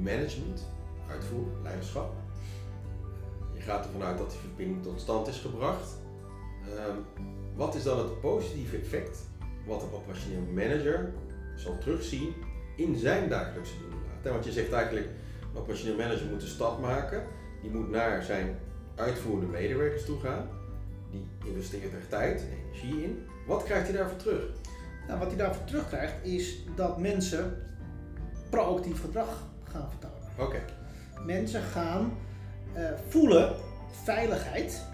management, 0.00 0.66
uitvoer, 1.10 1.46
leiderschap. 1.62 2.12
Je 3.54 3.60
gaat 3.60 3.84
ervan 3.84 4.02
uit 4.02 4.18
dat 4.18 4.30
die 4.30 4.38
verbinding 4.38 4.82
tot 4.82 5.00
stand 5.00 5.28
is 5.28 5.38
gebracht. 5.38 5.96
Ehm, 6.64 6.96
wat 7.56 7.74
is 7.74 7.82
dan 7.82 7.98
het 7.98 8.20
positieve 8.20 8.76
effect 8.76 9.18
wat 9.66 9.82
een 9.82 9.92
operationeel 9.92 10.42
manager 10.54 11.12
zal 11.56 11.78
terugzien 11.78 12.34
in 12.76 12.96
zijn 12.96 13.28
dagelijkse 13.28 13.74
doen? 13.78 14.32
Want 14.32 14.44
je 14.44 14.52
zegt 14.52 14.72
eigenlijk, 14.72 15.06
een 15.52 15.60
operationeel 15.60 15.96
manager 15.96 16.26
moet 16.26 16.42
een 16.42 16.48
stap 16.48 16.80
maken. 16.80 17.22
Die 17.62 17.70
moet 17.70 17.90
naar 17.90 18.22
zijn 18.22 18.58
uitvoerende 18.94 19.46
medewerkers 19.46 20.04
toe 20.04 20.20
gaan. 20.20 20.48
Die 21.10 21.26
investeert 21.44 21.92
er 21.92 22.08
tijd 22.08 22.40
en 22.40 22.48
energie 22.64 23.04
in. 23.04 23.26
Wat 23.46 23.64
krijgt 23.64 23.88
hij 23.88 23.96
daarvoor 23.96 24.18
terug? 24.18 24.44
Nou, 25.08 25.20
wat 25.20 25.28
hij 25.28 25.36
daarvoor 25.36 25.64
terugkrijgt 25.64 26.14
is 26.24 26.56
dat 26.76 26.98
mensen 26.98 27.56
proactief 28.50 29.00
gedrag 29.00 29.46
gaan 29.64 29.88
vertonen. 29.90 30.28
Oké, 30.38 30.58
Mensen 31.24 31.62
gaan 31.62 32.12
eh, 32.72 32.84
voelen 33.08 33.54
veiligheid 34.04 34.84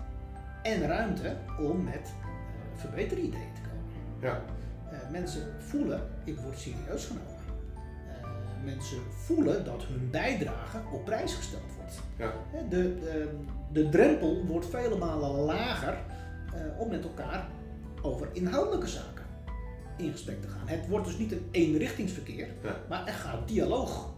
en 0.62 0.86
ruimte 0.86 1.36
om 1.60 1.84
met 1.84 2.12
eh 2.22 2.30
verbeterideeën 2.74 3.52
te 3.54 3.60
komen. 3.60 3.84
ja. 4.20 4.40
Eh, 4.90 5.10
mensen 5.10 5.42
voelen, 5.58 6.00
ik 6.24 6.38
word 6.38 6.58
serieus 6.58 7.06
genomen. 7.06 7.32
Mensen 8.64 8.98
voelen 9.10 9.64
dat 9.64 9.82
hun 9.82 10.10
bijdrage 10.10 10.78
op 10.92 11.04
prijs 11.04 11.34
gesteld 11.34 11.62
wordt. 11.76 12.00
Ja. 12.16 12.32
De, 12.68 12.98
de, 12.98 13.38
de 13.72 13.88
drempel 13.88 14.44
wordt 14.46 14.66
vele 14.66 14.96
malen 14.96 15.30
lager 15.30 15.98
om 16.78 16.88
met 16.88 17.04
elkaar 17.04 17.46
over 18.02 18.28
inhoudelijke 18.32 18.86
zaken 18.86 19.13
in 19.96 20.10
gesprek 20.12 20.42
te 20.42 20.48
gaan. 20.48 20.66
Het 20.68 20.88
wordt 20.88 21.06
dus 21.06 21.18
niet 21.18 21.32
een 21.32 21.48
eenrichtingsverkeer, 21.50 22.48
Ja. 22.62 22.76
maar 22.88 23.06
er 23.06 23.12
gaat 23.12 23.48
dialoog 23.48 24.10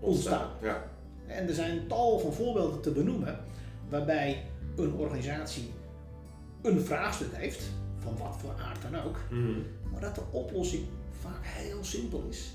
ontstaan. 0.00 0.48
Ja. 0.62 0.82
En 1.26 1.48
er 1.48 1.54
zijn 1.54 1.86
tal 1.86 2.18
van 2.18 2.32
voorbeelden 2.32 2.80
te 2.80 2.90
benoemen 2.90 3.38
waarbij 3.88 4.44
een 4.76 4.92
organisatie 4.92 5.70
een 6.62 6.80
vraagstuk 6.80 7.34
heeft, 7.34 7.70
van 7.98 8.16
wat 8.18 8.36
voor 8.38 8.52
aard 8.66 8.82
dan 8.90 9.00
ook, 9.00 9.18
Mhm. 9.30 9.58
maar 9.92 10.00
dat 10.00 10.14
de 10.14 10.22
oplossing 10.30 10.84
vaak 11.20 11.40
heel 11.44 11.84
simpel 11.84 12.24
is. 12.28 12.52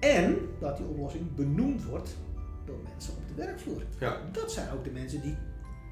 En 0.00 0.36
dat 0.60 0.76
die 0.76 0.86
oplossing 0.86 1.34
benoemd 1.34 1.84
wordt 1.84 2.16
door 2.66 2.76
mensen 2.88 3.12
op 3.12 3.18
de 3.28 3.34
werkvloer. 3.44 3.82
Ja. 3.98 4.16
Dat 4.32 4.52
zijn 4.52 4.70
ook 4.72 4.84
de 4.84 4.90
mensen 4.90 5.20
die 5.20 5.36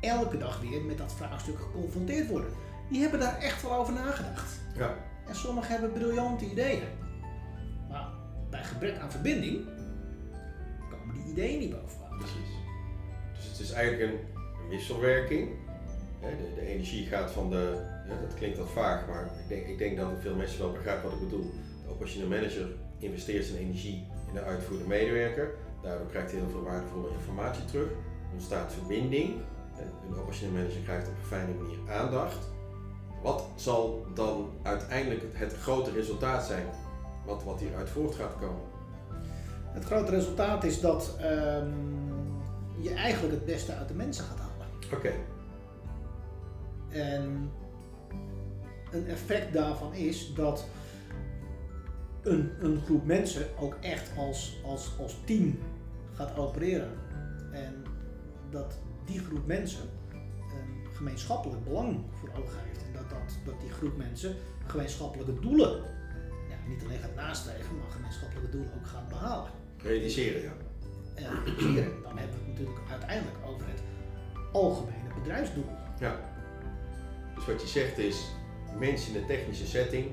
elke 0.00 0.38
dag 0.38 0.60
weer 0.60 0.82
met 0.82 0.98
dat 0.98 1.12
vraagstuk 1.12 1.58
geconfronteerd 1.60 2.28
worden. 2.28 2.50
Die 2.90 3.00
hebben 3.00 3.20
daar 3.20 3.38
echt 3.38 3.62
wel 3.62 3.74
over 3.74 3.92
nagedacht. 3.92 4.60
Ja. 4.76 4.94
En 5.28 5.34
sommigen 5.34 5.70
hebben 5.70 5.92
briljante 5.92 6.44
ideeën. 6.50 6.82
Maar 7.88 8.08
bij 8.50 8.64
gebrek 8.64 8.98
aan 8.98 9.10
verbinding 9.10 9.60
komen 10.90 11.14
die 11.14 11.32
ideeën 11.32 11.58
niet 11.58 11.70
bovenaan. 11.70 12.18
Precies. 12.18 12.50
Dus 13.34 13.44
het 13.44 13.58
is 13.58 13.70
eigenlijk 13.72 14.12
een, 14.12 14.18
een 14.62 14.68
wisselwerking. 14.68 15.50
De, 16.20 16.52
de 16.54 16.66
energie 16.66 17.06
gaat 17.06 17.30
van 17.30 17.50
de, 17.50 17.84
dat 18.20 18.34
klinkt 18.34 18.58
wat 18.58 18.70
vaag, 18.70 19.06
maar 19.06 19.24
ik 19.24 19.48
denk, 19.48 19.66
ik 19.66 19.78
denk 19.78 19.96
dat 19.96 20.08
veel 20.20 20.34
mensen 20.34 20.58
wel 20.58 20.72
begrijpen 20.72 21.10
wat 21.10 21.12
ik 21.12 21.28
bedoel. 21.28 21.50
De 21.82 21.90
operationeel 21.90 22.28
manager 22.28 22.66
investeert 22.98 23.44
zijn 23.44 23.58
energie 23.58 24.06
in 24.28 24.34
de 24.34 24.42
uitvoerende 24.42 24.88
medewerker. 24.88 25.54
Daardoor 25.82 26.06
krijgt 26.06 26.30
hij 26.30 26.40
heel 26.40 26.50
veel 26.50 26.62
waardevolle 26.62 27.08
informatie 27.10 27.64
terug. 27.64 27.90
Er 27.90 28.32
ontstaat 28.32 28.72
verbinding. 28.72 29.40
En 29.76 29.92
Een 30.08 30.18
operationeel 30.18 30.54
manager 30.54 30.80
krijgt 30.82 31.08
op 31.08 31.14
een 31.14 31.26
fijne 31.26 31.54
manier 31.54 31.78
aandacht. 31.90 32.50
Wat 33.22 33.44
zal 33.56 34.06
dan 34.14 34.50
uiteindelijk 34.62 35.22
het, 35.32 35.54
grote 35.54 35.90
resultaat 35.90 36.44
zijn? 36.44 36.66
Wat, 37.26 37.44
wat 37.44 37.60
hieruit 37.60 37.88
voort 37.88 38.14
gaat 38.14 38.38
komen? 38.40 38.70
Het 39.72 39.84
grote 39.84 40.10
resultaat 40.10 40.64
is 40.64 40.80
dat 40.80 41.16
ehm, 41.20 41.70
je 42.80 42.94
eigenlijk 42.94 43.34
het 43.34 43.44
beste 43.44 43.74
uit 43.74 43.88
de 43.88 43.94
mensen 43.94 44.24
gaat 44.24 44.38
halen. 44.38 44.66
Oké, 44.92 45.12
En 46.88 47.50
een 48.90 49.08
effect 49.08 49.52
daarvan 49.52 49.94
is 49.94 50.34
dat 50.34 50.66
een, 52.22 52.50
een 52.60 52.80
groep 52.84 53.04
mensen 53.04 53.46
ook 53.58 53.76
echt 53.80 54.10
als, 54.16 54.60
als, 54.64 54.90
als 55.00 55.16
team 55.24 55.58
gaat 56.14 56.36
opereren. 56.36 56.92
En 57.52 57.84
dat 58.50 58.78
die 59.04 59.18
groep 59.18 59.46
mensen 59.46 59.88
een 60.54 60.94
gemeenschappelijk 60.94 61.64
belang 61.64 62.00
voor 62.20 62.28
ogen 62.28 62.58
heeft. 62.64 62.91
Dat, 63.08 63.36
dat, 63.44 63.60
die 63.60 63.70
groep 63.70 63.96
mensen 63.96 64.36
gemeenschappelijke 64.66 65.40
doelen 65.40 65.82
ja, 66.48 66.68
niet 66.68 66.82
alleen 66.84 66.98
gaat 66.98 67.14
nastreven, 67.14 67.76
maar 67.78 67.90
gemeenschappelijke 67.90 68.50
doelen 68.50 68.70
ook 68.76 68.86
gaat 68.86 69.08
behalen. 69.08 69.50
realiseren 69.82 70.42
ja. 70.42 70.52
En 71.14 71.44
realiseren, 71.44 72.02
dan 72.02 72.18
hebben 72.18 72.36
we 72.38 72.44
het 72.44 72.48
natuurlijk 72.48 72.90
uiteindelijk 72.90 73.36
over 73.46 73.66
het 73.66 73.82
algemene 74.52 75.14
bedrijfsdoel. 75.22 75.66
Ja. 76.00 76.16
Dus 77.34 77.46
wat 77.46 77.60
je 77.62 77.68
zegt 77.68 77.98
is, 77.98 78.26
mensen 78.78 79.14
in 79.14 79.20
een 79.20 79.26
technische 79.26 79.66
setting, 79.66 80.06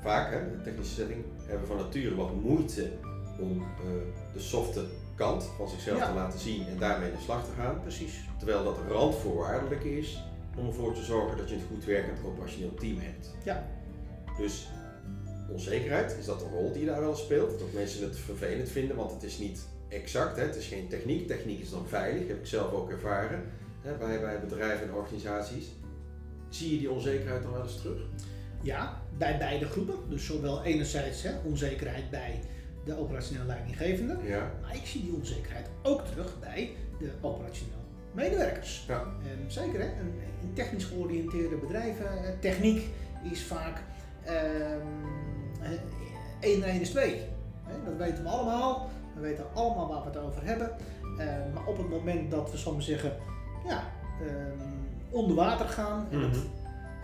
vaak 0.00 0.30
hè, 0.30 0.46
in 0.46 0.52
een 0.54 0.62
technische 0.62 0.94
setting, 0.94 1.24
hebben 1.46 1.66
van 1.66 1.76
nature 1.76 2.14
wat 2.14 2.34
moeite 2.34 2.92
om 3.40 3.60
eh, 3.62 3.86
de 4.32 4.40
softe 4.40 4.84
kant 5.14 5.44
van 5.56 5.68
zichzelf 5.68 5.98
Ja. 5.98 6.06
te 6.06 6.14
laten 6.14 6.38
zien 6.38 6.66
en 6.66 6.78
daarmee 6.78 7.10
in 7.10 7.16
de 7.16 7.22
slag 7.22 7.44
te 7.44 7.52
gaan. 7.58 7.80
Precies. 7.80 8.20
Terwijl 8.38 8.64
dat 8.64 8.78
randvoorwaardelijk 8.88 9.84
is 9.84 10.24
om 10.56 10.66
ervoor 10.66 10.94
te 10.94 11.02
zorgen 11.02 11.36
dat 11.36 11.48
je 11.48 11.54
een 11.54 11.66
goed 11.72 11.84
werkend 11.84 12.18
operationeel 12.24 12.74
team 12.74 12.98
hebt. 12.98 13.34
Ja. 13.44 13.66
Dus 14.38 14.68
onzekerheid, 15.50 16.16
is 16.18 16.24
dat 16.24 16.42
een 16.42 16.50
rol 16.50 16.72
die 16.72 16.80
je 16.80 16.86
daar 16.86 17.00
wel 17.00 17.14
speelt? 17.14 17.58
Dat 17.58 17.72
mensen 17.72 18.02
het 18.02 18.18
vervelend 18.18 18.68
vinden, 18.68 18.96
want 18.96 19.10
het 19.10 19.22
is 19.22 19.38
niet 19.38 19.66
exact, 19.88 20.36
hè? 20.36 20.42
het 20.42 20.56
is 20.56 20.66
geen 20.66 20.88
techniek. 20.88 21.26
Techniek 21.26 21.60
is 21.60 21.70
dan 21.70 21.86
veilig, 21.86 22.28
heb 22.28 22.38
ik 22.38 22.46
zelf 22.46 22.72
ook 22.72 22.90
ervaren 22.90 23.42
hè, 23.80 23.94
bij, 23.96 24.20
bij 24.20 24.40
bedrijven 24.40 24.86
en 24.88 24.94
organisaties. 24.94 25.66
Zie 26.48 26.70
je 26.72 26.78
die 26.78 26.90
onzekerheid 26.90 27.42
dan 27.42 27.52
wel 27.52 27.62
eens 27.62 27.80
terug? 27.80 28.00
Ja, 28.62 29.02
bij 29.18 29.38
beide 29.38 29.66
groepen. 29.66 29.94
Dus 30.08 30.26
zowel 30.26 30.64
enerzijds 30.64 31.22
hè, 31.22 31.30
onzekerheid 31.44 32.10
bij 32.10 32.40
de 32.84 32.98
operationeel 32.98 33.46
leidinggevende, 33.46 34.16
Ja. 34.26 34.52
maar 34.62 34.74
ik 34.74 34.86
zie 34.86 35.02
die 35.02 35.14
onzekerheid 35.14 35.66
ook 35.82 36.04
terug 36.04 36.40
bij 36.40 36.70
de 36.98 37.10
operationeel 37.20 37.83
medewerkers. 38.14 38.84
Ja. 38.88 39.00
En 39.00 39.44
zeker 39.46 39.80
hè, 39.80 39.86
in, 39.86 40.20
in 40.40 40.52
technisch 40.54 40.84
georiënteerde 40.84 41.56
bedrijven, 41.56 42.24
eh, 42.24 42.30
techniek 42.40 42.88
is 43.22 43.44
vaak 43.44 43.82
ehm 44.24 44.86
1 46.40 46.62
en 46.62 46.68
1 46.68 46.80
is 46.80 46.90
2. 46.90 47.22
Hè, 47.62 47.84
dat 47.84 47.96
weten 47.96 48.22
we 48.22 48.28
allemaal, 48.28 48.90
we 49.14 49.20
weten 49.20 49.44
allemaal 49.54 49.88
waar 49.88 50.00
we 50.00 50.06
het 50.06 50.18
over 50.18 50.44
hebben. 50.44 50.70
Eh, 51.18 51.26
maar 51.54 51.66
op 51.66 51.76
het 51.76 51.88
moment 51.88 52.30
dat 52.30 52.50
we 52.50 52.56
soms 52.56 52.86
zeggen, 52.86 53.12
ja, 53.66 53.82
ehm, 54.20 54.68
onder 55.10 55.36
water 55.36 55.68
gaan 55.68 56.06
en 56.10 56.20
het 56.20 56.36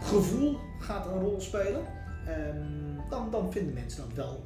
gevoel 0.01 0.59
gaat 0.79 1.07
een 1.07 1.21
rol 1.21 1.41
spelen, 1.41 1.83
ehm, 2.27 3.09
dan, 3.11 3.31
dan 3.31 3.53
vinden 3.53 3.75
mensen 3.75 4.05
dat 4.05 4.17
wel 4.17 4.43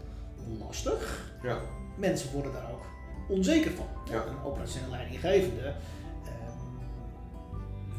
lastig. 0.59 1.33
Ja. 1.43 1.59
Mensen 1.97 2.33
worden 2.33 2.53
daar 2.53 2.71
ook 2.73 2.85
onzeker 3.29 3.71
van. 3.71 3.87
Ja. 4.11 4.25
Een 4.27 4.43
operationeel 4.45 4.91
leidinggevende 4.91 5.63
ehm, 5.63 5.75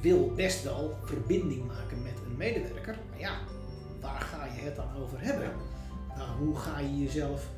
wil 0.06 0.34
best 0.36 0.64
wel 0.64 0.96
verbinding 1.04 1.68
maken 1.68 2.02
met 2.04 2.14
een 2.26 2.38
medewerker, 2.38 2.98
maar 3.10 3.20
ja, 3.20 3.38
waar 4.02 4.22
ga 4.22 4.46
je 4.46 4.62
het 4.62 4.76
dan 4.76 4.96
over 4.96 5.22
hebben? 5.22 5.50
Nou, 6.18 6.38
hoe 6.38 6.56
ga 6.56 6.80
je 6.80 6.98
jezelf 7.04 7.50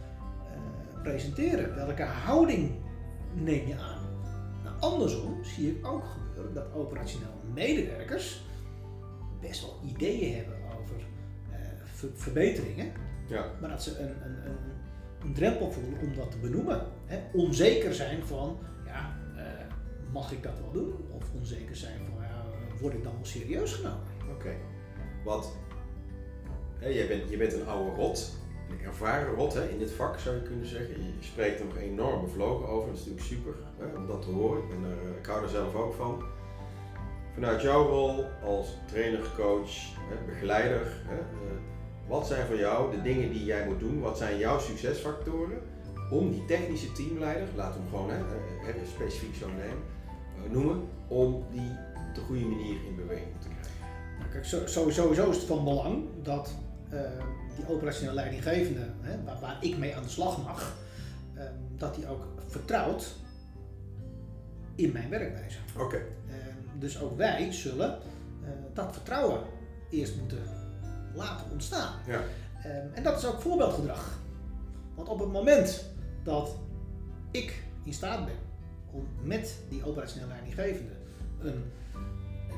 eh, 0.52 1.02
presenteren? 1.02 1.76
Welke 1.76 2.04
houding 2.04 2.72
neem 3.34 3.68
je 3.68 3.78
aan? 3.78 4.02
Nou, 4.64 4.80
andersom 4.80 5.44
zie 5.44 5.78
ik 5.78 5.88
ook 5.88 6.04
gebeuren 6.06 6.54
dat 6.54 6.74
operationeel 6.74 7.34
medewerkers 7.54 8.42
best 9.42 9.62
wel 9.62 9.80
ideeën 9.86 10.36
hebben 10.36 10.56
over 10.80 10.96
eh, 11.52 11.58
ver- 11.84 12.10
verbeteringen, 12.14 12.92
Ja. 13.28 13.46
maar 13.62 13.70
dat 13.70 13.84
ze 13.84 14.00
een, 14.00 14.10
een, 14.26 14.46
een, 14.46 14.58
een 15.22 15.34
drempel 15.34 15.72
voelen 15.72 16.00
om 16.00 16.16
dat 16.16 16.32
te 16.32 16.38
benoemen. 16.38 16.82
Hè? 17.06 17.20
Onzeker 17.34 17.94
zijn 17.94 18.24
van, 18.26 18.58
ja, 18.86 19.16
eh, 19.36 19.44
mag 20.12 20.32
ik 20.32 20.44
dat 20.44 20.60
wel 20.62 20.72
doen? 20.72 20.94
Of 21.12 21.24
onzeker 21.34 21.76
zijn 21.76 22.00
van, 22.10 22.17
word 22.80 22.94
ik 22.94 23.04
dan 23.04 23.14
wel 23.14 23.26
serieus 23.26 23.74
genomen? 23.74 24.08
Oké. 24.32 24.56
Wat, 25.24 25.52
hè, 26.80 26.88
jij, 26.88 27.08
bent, 27.08 27.30
je 27.30 27.38
bent 27.38 27.54
een 27.54 27.68
oude 27.68 27.96
rot, 27.96 28.34
een 28.70 28.86
ervaren 28.86 29.34
rot 29.34 29.54
hè, 29.54 29.70
in 29.70 29.80
dit 29.80 29.92
vak 29.92 30.20
zou 30.20 30.36
je 30.36 30.42
kunnen 30.42 30.68
zeggen. 30.68 31.04
Je 31.04 31.14
spreekt 31.20 31.60
er 31.60 31.66
nog 31.66 31.78
enorm 31.78 32.22
bevlogen 32.22 32.68
over, 32.68 32.88
dat 32.88 32.98
is 32.98 33.06
natuurlijk 33.06 33.28
super 33.28 33.54
hè, 33.78 33.98
om 33.98 34.08
dat 34.08 34.22
te 34.22 34.32
horen. 34.32 34.64
Eh, 34.70 35.18
ik 35.20 35.26
hou 35.26 35.44
er 35.44 35.50
zelf 35.50 35.76
ook 35.76 35.94
van. 35.94 36.24
Vanuit 37.34 37.62
jouw 37.62 37.88
rol 37.88 38.26
als 38.44 38.68
trainer, 38.86 39.32
coach, 39.36 39.72
begeleider, 40.26 41.02
hè, 41.06 41.18
eh, 41.18 41.58
wat 42.08 42.28
zijn 42.28 42.48
voor 42.48 42.58
jou 42.58 42.92
de 42.92 43.02
dingen 43.02 43.32
die 43.32 43.44
jij 43.44 43.66
moet 43.66 43.80
doen? 43.80 44.00
Wat 44.00 44.18
zijn 44.18 44.38
jouw 44.38 44.60
succesfactoren 44.60 45.62
om 46.10 46.32
die 46.32 46.46
technische 46.46 46.92
teamleider, 46.92 47.48
laat 47.56 47.74
hem 47.74 47.88
gewoon 47.90 48.10
hè, 48.10 48.74
specifiek 48.86 49.36
zo 49.36 49.48
nemen, 49.48 49.84
eh, 50.36 50.52
noemen, 50.52 50.90
om 51.08 51.46
die 51.52 51.72
de 52.18 52.24
goede 52.26 52.46
manier 52.46 52.86
in 52.86 52.96
beweging 52.96 53.42
te 53.42 53.48
krijgen? 53.48 53.72
Nou, 54.20 54.32
kijk, 54.32 54.70
sowieso 54.70 55.30
is 55.30 55.38
het 55.38 55.46
van 55.46 55.64
belang 55.64 56.06
dat 56.24 56.56
eh, 56.90 57.00
die 57.56 57.70
operationeel 57.70 58.14
leidinggevende, 58.14 58.88
hè, 59.02 59.24
waar, 59.24 59.40
waar 59.40 59.58
ik 59.62 59.78
mee 59.78 59.96
aan 59.96 60.04
de 60.04 60.10
slag 60.10 60.44
mag, 60.44 60.76
eh, 61.34 61.44
dat 61.76 61.96
die 61.96 62.08
ook 62.08 62.26
vertrouwt 62.48 63.16
in 64.78 64.92
mijn 64.92 65.10
werkwijze. 65.10 65.58
Oké. 65.78 65.96
Eh, 65.96 66.36
dus 66.80 67.02
ook 67.02 67.18
wij 67.18 67.52
zullen 67.52 67.98
eh, 68.44 68.50
dat 68.74 68.94
vertrouwen 68.94 69.42
eerst 69.90 70.16
moeten 70.16 70.42
laten 71.14 71.52
ontstaan. 71.52 71.94
Ja. 72.08 72.22
Eh, 72.64 72.98
en 72.98 73.04
dat 73.04 73.18
is 73.18 73.26
ook 73.26 73.42
voorbeeldgedrag. 73.42 74.20
Want 74.96 75.10
op 75.10 75.20
het 75.20 75.32
moment 75.32 75.86
dat 76.24 76.56
ik 77.32 77.64
in 77.84 77.94
staat 77.94 78.26
ben 78.26 78.36
om 78.92 79.08
met 79.24 79.56
die 79.70 79.86
operationeel 79.86 80.28
leidinggevende 80.28 80.94
een 81.40 81.72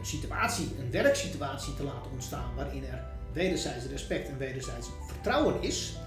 situatie, 0.06 0.72
een 0.80 0.92
werksituatie 0.92 1.74
te 1.74 1.84
laten 1.84 2.12
ontstaan 2.12 2.56
waarin 2.56 2.84
er 2.84 3.04
wederzijds 3.34 3.86
respect 3.86 4.30
en 4.30 4.38
wederzijds 4.38 4.90
vertrouwen 5.08 5.62
is, 5.62 5.98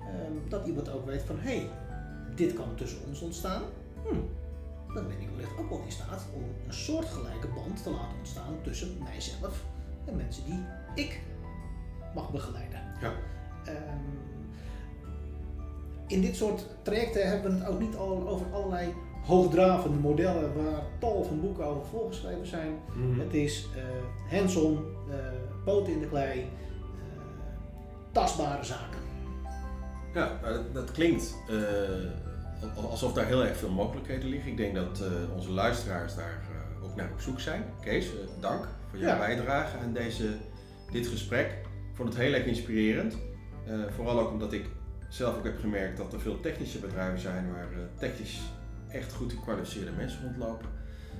eh, 0.00 0.06
dat 0.48 0.66
iemand 0.66 0.88
ook 0.88 1.06
weet 1.06 1.22
van 1.22 1.38
hé, 1.38 1.56
hey, 1.56 1.68
dit 2.34 2.52
kan 2.52 2.74
tussen 2.74 2.98
ons 3.08 3.20
ontstaan. 3.20 3.62
Hm, 4.08 4.20
dan 4.94 5.08
ben 5.08 5.20
ik 5.20 5.28
wellicht 5.28 5.58
ook 5.58 5.68
wel 5.68 5.82
in 5.84 5.92
staat 5.92 6.26
om 6.34 6.42
een 6.66 6.72
soortgelijke 6.72 7.48
band 7.48 7.82
te 7.82 7.90
laten 7.90 8.16
ontstaan 8.18 8.54
tussen 8.62 8.98
mijzelf 9.02 9.64
en 10.06 10.16
mensen 10.16 10.44
die 10.44 10.64
ik 10.94 11.20
mag 12.14 12.30
begeleiden. 12.30 12.80
Ja. 13.00 13.12
Ehm, 13.64 14.30
in 16.06 16.20
dit 16.20 16.36
soort 16.36 16.66
trajecten 16.82 17.28
hebben 17.28 17.52
we 17.52 17.58
het 17.58 17.68
ook 17.68 17.80
niet 17.80 17.96
al 17.96 18.28
over 18.28 18.46
allerlei 18.52 18.94
hoogdravende 19.26 19.98
modellen 19.98 20.54
waar 20.54 20.82
tal 20.98 21.24
van 21.24 21.40
boeken 21.40 21.64
over 21.64 21.86
volgeschreven 21.86 22.46
zijn. 22.46 22.72
Mhm. 22.94 23.20
Het 23.20 23.34
is 23.34 23.68
eh 23.76 24.38
hands-on, 24.38 24.84
eh, 25.10 25.16
poten 25.64 25.92
in 25.92 26.00
de 26.00 26.08
klei, 26.08 26.40
eh, 26.40 26.46
tastbare 28.12 28.64
zaken. 28.64 28.98
Ja, 30.14 30.40
dat, 30.42 30.74
dat 30.74 30.92
klinkt 30.92 31.34
uh, 31.50 32.90
alsof 32.90 33.12
daar 33.12 33.26
heel 33.26 33.44
erg 33.44 33.56
veel 33.56 33.70
mogelijkheden 33.70 34.28
liggen. 34.28 34.50
Ik 34.50 34.56
denk 34.56 34.74
dat 34.74 35.00
uh, 35.02 35.34
onze 35.36 35.50
luisteraars 35.50 36.14
daar 36.14 36.42
uh, 36.50 36.84
ook 36.84 36.96
naar 36.96 37.10
op 37.12 37.20
zoek 37.20 37.40
zijn. 37.40 37.64
Kees, 37.80 38.10
dank 38.40 38.68
voor 38.90 38.98
jouw 38.98 39.08
ja. 39.08 39.18
bijdrage 39.18 39.78
aan 39.78 39.92
deze, 39.92 40.24
dit 40.92 41.06
gesprek. 41.06 41.46
Ik 41.90 41.96
vond 41.96 42.08
het 42.08 42.18
heel 42.18 42.32
erg 42.32 42.44
inspirerend. 42.44 43.16
vooral 43.94 44.20
ook 44.20 44.30
omdat 44.30 44.52
ik 44.52 44.64
zelf 45.08 45.36
ook 45.36 45.44
heb 45.44 45.58
gemerkt 45.60 45.96
dat 45.96 46.12
er 46.12 46.20
veel 46.20 46.40
technische 46.40 46.78
bedrijven 46.78 47.20
zijn 47.20 47.52
waar 47.52 47.68
technisch 47.98 48.40
echt 48.92 49.12
goed 49.12 49.32
gekwalificeerde 49.32 49.90
mensen 49.90 50.22
rondlopen. 50.22 50.68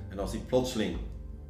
En 0.09 0.19
als 0.19 0.31
die 0.31 0.41
plotseling, 0.41 0.97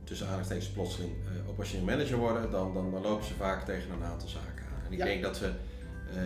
tussen 0.05 0.27
aanhalingstekens 0.27 0.71
plotseling, 0.71 1.13
operationeel 1.49 1.85
manager 1.85 2.17
worden, 2.17 2.51
dan, 2.51 2.75
dan, 2.75 2.91
dan 2.91 3.03
lopen 3.03 3.27
ze 3.27 3.35
vaak 3.35 3.65
tegen 3.65 3.91
een 3.91 4.05
aantal 4.05 4.29
zaken 4.29 4.65
aan. 4.65 4.87
En 4.87 4.93
ik 4.93 4.99
denk 4.99 5.23
dat 5.23 5.39
we 5.39 5.53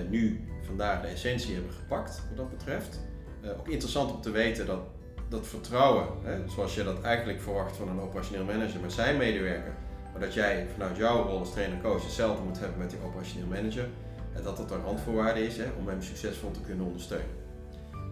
nu 0.09 0.49
vandaag 0.63 1.01
de 1.01 1.07
essentie 1.07 1.55
hebben 1.55 1.73
gepakt 1.73 2.23
wat 2.29 2.37
dat 2.37 2.51
betreft. 2.51 3.01
Uh, 3.45 3.51
ook 3.51 3.69
interessant 3.69 4.13
om 4.13 4.21
te 4.21 4.31
weten 4.31 4.67
dat 4.67 4.81
dat 5.29 5.47
vertrouwen, 5.47 6.07
hè, 6.23 6.49
zoals 6.49 6.75
je 6.75 6.85
dat 6.85 7.01
eigenlijk 7.01 7.41
verwacht 7.41 7.77
van 7.77 7.89
een 7.89 8.01
operationeel 8.01 8.45
manager 8.45 8.81
met 8.81 8.93
zijn 8.93 9.17
medewerker, 9.17 9.73
maar 10.13 10.21
dat 10.21 10.35
jij 10.35 10.67
vanuit 10.73 10.97
jouw 10.97 11.23
rol 11.23 11.39
als 11.39 11.53
trainer-coach 11.53 12.03
hetzelfde 12.03 12.43
moet 12.43 12.59
hebben 12.59 12.79
met 12.79 12.91
die 12.91 12.99
operationeel 13.05 13.47
manager, 13.47 13.89
en 14.33 14.43
dat 14.43 14.57
dat 14.57 14.71
een 14.71 14.83
randvoorwaarde 14.83 15.47
is 15.47 15.57
hè, 15.57 15.65
om 15.79 15.89
hem 15.89 16.03
succesvol 16.03 16.51
te 16.51 16.61
kunnen 16.61 16.87
ondersteunen. 16.87 17.44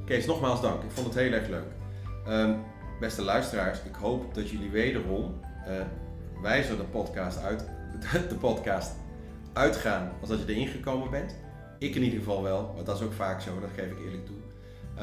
Kees, 0.05 0.27
nogmaals 0.27 0.61
dank. 0.61 0.83
Ik 0.83 0.91
vond 0.91 1.07
het 1.07 1.17
heel 1.17 1.33
erg 1.33 1.49
leuk. 1.49 1.73
Um, 2.29 2.65
beste 3.01 3.23
luisteraars, 3.23 3.79
ik 3.83 3.95
hoop 3.95 4.35
dat 4.35 4.51
jullie 4.51 4.71
wederom 4.71 5.41
uh, 5.69 5.81
wijzer 6.43 6.77
de 6.77 6.83
podcast, 6.83 7.43
uit, 7.43 7.69
de 8.29 8.35
podcast 8.35 8.93
uitgaan 9.53 10.13
als 10.21 10.29
dat 10.29 10.39
je 10.39 10.55
erin 10.55 10.67
gekomen 10.67 11.11
bent. 11.11 11.37
Ik 11.79 11.95
in 11.95 12.03
ieder 12.03 12.19
geval 12.19 12.43
wel, 12.43 12.73
maar 12.75 12.85
dat 12.85 12.97
is 12.97 13.03
ook 13.03 13.13
vaak 13.13 13.41
zo, 13.41 13.61
dat 13.61 13.71
geef 13.75 13.91
ik 13.91 13.99
eerlijk 14.05 14.27
toe. 14.27 14.37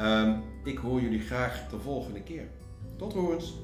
Um, 0.04 0.42
ik 0.64 0.78
hoor 0.78 1.00
jullie 1.00 1.20
graag 1.20 1.68
de 1.68 1.78
volgende 1.78 2.22
keer. 2.22 2.48
Tot 2.96 3.12
horens! 3.12 3.54